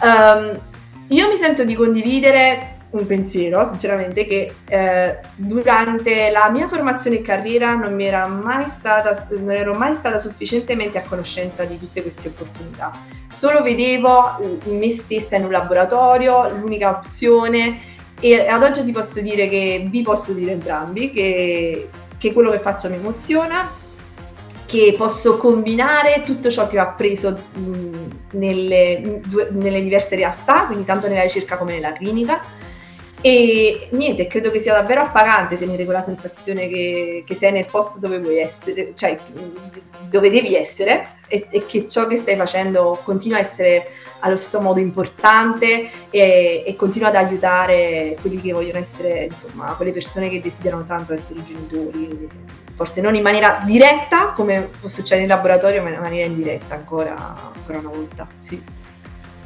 Um, 0.01 0.59
io 1.07 1.29
mi 1.29 1.37
sento 1.37 1.63
di 1.63 1.75
condividere 1.75 2.74
un 2.97 3.05
pensiero, 3.05 3.63
sinceramente, 3.65 4.25
che 4.25 4.53
eh, 4.67 5.19
durante 5.35 6.29
la 6.31 6.49
mia 6.49 6.67
formazione 6.67 7.17
e 7.17 7.21
carriera 7.21 7.75
non, 7.75 7.93
mi 7.93 8.05
era 8.05 8.27
mai 8.27 8.67
stata, 8.67 9.27
non 9.31 9.51
ero 9.51 9.73
mai 9.73 9.93
stata 9.93 10.17
sufficientemente 10.17 10.97
a 10.97 11.01
conoscenza 11.01 11.63
di 11.65 11.77
tutte 11.77 12.01
queste 12.01 12.29
opportunità. 12.29 12.99
Solo 13.27 13.61
vedevo 13.61 14.59
me 14.65 14.89
stessa 14.89 15.35
in 15.35 15.45
un 15.45 15.51
laboratorio, 15.51 16.49
l'unica 16.49 16.89
opzione, 16.89 17.93
e 18.19 18.47
ad 18.47 18.63
oggi 18.63 18.83
ti 18.83 18.91
posso 18.91 19.21
dire 19.21 19.47
che 19.47 19.85
vi 19.89 20.01
posso 20.01 20.31
dire 20.31 20.51
entrambi 20.51 21.11
che, 21.11 21.89
che 22.17 22.33
quello 22.33 22.49
che 22.49 22.59
faccio 22.59 22.89
mi 22.89 22.95
emoziona, 22.95 23.69
che 24.65 24.95
posso 24.97 25.37
combinare 25.37 26.23
tutto 26.25 26.49
ciò 26.49 26.67
che 26.67 26.79
ho 26.79 26.81
appreso 26.81 27.43
mh, 27.53 28.07
nelle, 28.31 29.21
nelle 29.51 29.81
diverse 29.81 30.15
realtà, 30.15 30.65
quindi 30.65 30.85
tanto 30.85 31.07
nella 31.07 31.21
ricerca 31.21 31.57
come 31.57 31.73
nella 31.73 31.93
clinica 31.93 32.41
e 33.25 33.87
niente, 33.89 34.27
credo 34.27 34.51
che 34.51 34.59
sia 34.59 34.73
davvero 34.73 35.01
appagante 35.01 35.57
tenere 35.57 35.83
quella 35.83 36.03
sensazione 36.03 36.67
che, 36.67 37.23
che 37.25 37.33
sei 37.33 37.51
nel 37.53 37.65
posto 37.65 37.97
dove 37.97 38.19
vuoi 38.19 38.37
essere, 38.37 38.91
cioè 38.93 39.17
dove 40.07 40.29
devi 40.29 40.55
essere 40.55 41.15
e, 41.27 41.47
e, 41.49 41.65
che 41.65 41.87
ciò 41.87 42.05
che 42.05 42.17
stai 42.17 42.35
facendo 42.35 43.01
continua 43.03 43.37
a 43.37 43.39
essere 43.39 43.89
allo 44.19 44.35
stesso 44.35 44.61
modo 44.61 44.79
importante 44.79 45.89
e, 46.11 46.63
e, 46.67 46.75
continua 46.75 47.07
ad 47.07 47.15
aiutare 47.15 48.15
quelli 48.21 48.39
che 48.39 48.53
vogliono 48.53 48.77
essere, 48.77 49.23
insomma, 49.23 49.73
quelle 49.73 49.91
persone 49.91 50.29
che 50.29 50.39
desiderano 50.39 50.85
tanto 50.85 51.13
essere 51.13 51.41
genitori 51.43 52.29
forse 52.75 53.01
non 53.01 53.15
in 53.15 53.23
maniera 53.23 53.63
diretta 53.65 54.33
come 54.35 54.69
può 54.79 54.87
succedere 54.87 55.23
in 55.23 55.29
laboratorio, 55.29 55.81
ma 55.81 55.89
in 55.89 55.99
maniera 55.99 56.27
indiretta 56.27 56.75
ancora, 56.75 57.51
ancora 57.55 57.79
una 57.79 57.89
volta. 57.89 58.27
Sì. 58.37 58.84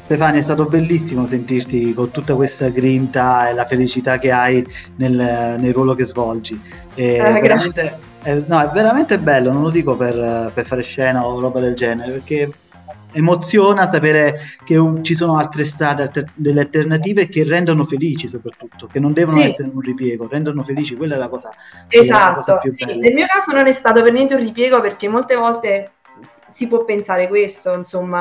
Stefania, 0.10 0.40
è 0.40 0.44
stato 0.44 0.66
bellissimo 0.66 1.24
sentirti 1.24 1.94
con 1.94 2.10
tutta 2.10 2.34
questa 2.34 2.70
grinta 2.70 3.48
e 3.48 3.54
la 3.54 3.66
felicità 3.66 4.18
che 4.18 4.32
hai 4.32 4.66
nel, 4.96 5.14
nel 5.60 5.72
ruolo 5.72 5.94
che 5.94 6.04
svolgi. 6.04 6.60
È, 6.96 7.00
eh, 7.00 7.40
veramente, 7.40 8.00
è, 8.24 8.34
no, 8.48 8.60
è 8.60 8.72
veramente 8.74 9.20
bello, 9.20 9.52
non 9.52 9.62
lo 9.62 9.70
dico 9.70 9.96
per, 9.96 10.52
per 10.52 10.66
fare 10.66 10.82
scena 10.82 11.28
o 11.28 11.40
roba 11.40 11.60
del 11.60 11.76
genere, 11.76 12.14
perché 12.14 12.52
emoziona 13.12 13.88
sapere 13.88 14.40
che 14.66 14.78
un, 14.78 15.04
ci 15.04 15.14
sono 15.14 15.38
altre 15.38 15.64
strade, 15.64 16.02
alter, 16.02 16.26
delle 16.34 16.62
alternative 16.62 17.30
che 17.30 17.44
rendono 17.44 17.84
felici 17.84 18.28
soprattutto, 18.28 18.88
che 18.88 19.00
non 19.00 19.14
devono 19.14 19.38
sì. 19.38 19.44
essere 19.44 19.70
un 19.72 19.80
ripiego, 19.80 20.28
rendono 20.28 20.64
felici, 20.64 20.96
quella 20.96 21.18
è 21.18 21.20
la 21.20 21.30
cosa, 21.30 21.52
esatto. 21.88 22.30
La 22.30 22.34
cosa 22.34 22.58
più 22.58 22.72
bella. 22.76 23.00
Nel 23.00 23.14
mio 23.14 23.28
caso 23.28 23.56
non 23.56 23.68
è 23.68 23.72
stato 23.74 24.02
per 24.02 24.12
niente 24.12 24.34
un 24.34 24.42
ripiego 24.42 24.82
perché 24.82 25.08
molte 25.08 25.36
volte 25.36 25.92
si 26.50 26.68
può 26.68 26.84
pensare 26.84 27.28
questo, 27.28 27.74
insomma, 27.74 28.20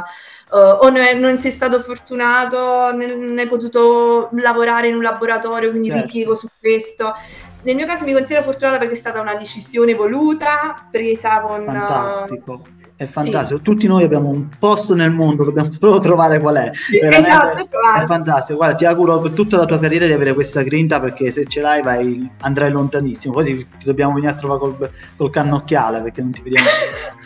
uh, 0.50 0.56
o 0.56 0.88
non, 0.90 1.18
non 1.18 1.38
sei 1.38 1.50
stato 1.50 1.80
fortunato, 1.80 2.92
non 2.94 3.36
hai 3.38 3.46
potuto 3.46 4.28
lavorare 4.32 4.88
in 4.88 4.94
un 4.94 5.02
laboratorio, 5.02 5.70
quindi 5.70 5.88
certo. 5.88 6.04
ripiego 6.06 6.34
su 6.34 6.48
questo. 6.58 7.14
Nel 7.62 7.74
mio 7.74 7.86
caso 7.86 8.04
mi 8.04 8.12
considero 8.12 8.44
fortunata 8.44 8.78
perché 8.78 8.94
è 8.94 8.96
stata 8.96 9.20
una 9.20 9.34
decisione 9.34 9.94
voluta, 9.94 10.86
presa 10.90 11.40
con... 11.40 11.64
Fantastico 11.64 12.76
è 12.98 13.06
fantastico. 13.06 13.58
Sì. 13.58 13.62
Tutti 13.62 13.86
noi 13.86 14.02
abbiamo 14.02 14.28
un 14.28 14.48
posto 14.58 14.96
nel 14.96 15.12
mondo, 15.12 15.44
dobbiamo 15.44 15.70
solo 15.70 16.00
trovare 16.02 16.40
qual 16.40 16.56
è. 16.56 16.70
Veramente 16.90 17.28
esatto, 17.30 18.02
è 18.02 18.06
fantastico. 18.06 18.58
Guarda, 18.58 18.74
ti 18.74 18.84
auguro 18.84 19.20
per 19.20 19.30
tutta 19.30 19.56
la 19.56 19.66
tua 19.66 19.78
carriera 19.78 20.06
di 20.06 20.12
avere 20.12 20.34
questa 20.34 20.62
grinta 20.62 21.00
perché 21.00 21.30
se 21.30 21.44
ce 21.46 21.60
l'hai 21.60 21.80
vai, 21.80 22.28
andrai 22.40 22.72
lontanissimo. 22.72 23.34
Poi 23.34 23.44
ti, 23.44 23.56
ti 23.56 23.86
dobbiamo 23.86 24.14
venire 24.14 24.32
a 24.32 24.34
trovare 24.34 24.58
col, 24.58 24.90
col 25.16 25.30
cannocchiale 25.30 26.02
perché 26.02 26.22
non 26.22 26.32
ti 26.32 26.42
vediamo. 26.42 26.66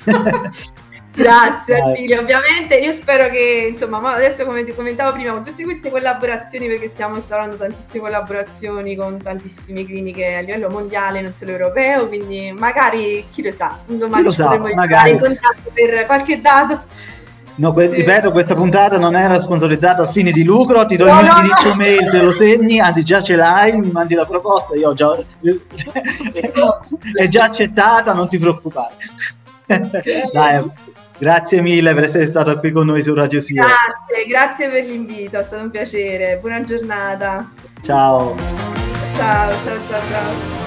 Grazie 1.15 1.79
Attilio, 1.79 2.21
ovviamente 2.21 2.77
io 2.77 2.91
spero 2.93 3.29
che 3.29 3.69
insomma 3.71 4.15
adesso 4.15 4.47
come 4.47 4.65
ti 4.65 4.75
commentavo 4.75 5.13
prima 5.13 5.33
con 5.33 5.45
tutte 5.45 5.63
queste 5.63 5.91
collaborazioni 5.91 6.67
perché 6.67 6.89
stiamo 6.89 7.17
instaurando 7.17 7.57
tantissime 7.57 8.05
collaborazioni 8.05 8.97
con 8.97 9.19
tantissime 9.23 9.85
cliniche 9.85 10.37
a 10.37 10.41
livello 10.41 10.71
mondiale 10.71 11.21
non 11.21 11.35
solo 11.35 11.51
europeo 11.51 12.09
quindi 12.09 12.55
magari 12.57 13.27
chi 13.31 13.43
lo 13.43 13.51
sa 13.51 13.79
domani 13.85 14.25
lo 14.25 14.33
ci 14.33 14.41
potremo 14.41 14.69
entrare 14.69 15.11
in 15.11 15.19
contatto 15.19 15.71
per 15.73 16.07
qualche 16.07 16.41
dato 16.41 16.83
No, 17.55 17.75
que- 17.75 17.91
sì. 17.91 17.97
ripeto, 17.97 18.33
questa 18.33 18.55
puntata 18.55 18.99
non 18.99 19.15
era 19.15 19.39
sponsorizzata 19.39 20.05
a 20.05 20.07
fini 20.07 20.33
di 20.33 20.43
lucro, 20.43 20.87
ti 20.87 20.97
do 20.97 21.05
no, 21.05 21.19
il 21.19 21.25
mio 21.25 21.33
no, 21.33 21.39
indirizzo 21.39 21.69
no. 21.69 21.75
mail, 21.75 22.09
te 22.09 22.23
lo 22.23 22.31
segni, 22.31 22.81
anzi 22.81 23.05
già 23.05 23.21
ce 23.21 23.37
l'hai, 23.37 23.79
mi 23.79 23.91
mandi 23.91 24.15
la 24.15 24.25
proposta, 24.25 24.75
io 24.75 24.95
già... 24.95 25.15
è 27.15 27.29
già 27.29 27.45
accettata, 27.45 28.15
non 28.15 28.27
ti 28.27 28.39
preoccupare. 28.39 28.95
Dai, 30.33 30.65
Grazie 31.23 31.61
mille 31.61 31.95
per 31.95 32.03
essere 32.03 32.27
stato 32.27 32.59
qui 32.59 32.73
con 32.73 32.85
noi 32.85 33.01
su 33.01 33.15
Radio 33.15 33.39
Sia. 33.39 33.63
Grazie, 33.63 34.27
grazie 34.27 34.69
per 34.69 34.85
l'invito, 34.85 35.39
è 35.39 35.45
stato 35.45 35.63
un 35.63 35.71
piacere. 35.71 36.39
Buona 36.41 36.65
giornata. 36.65 37.49
Ciao. 37.81 38.35
Ciao, 39.15 39.53
ciao, 39.63 39.79
ciao, 39.89 40.01
ciao. 40.11 40.62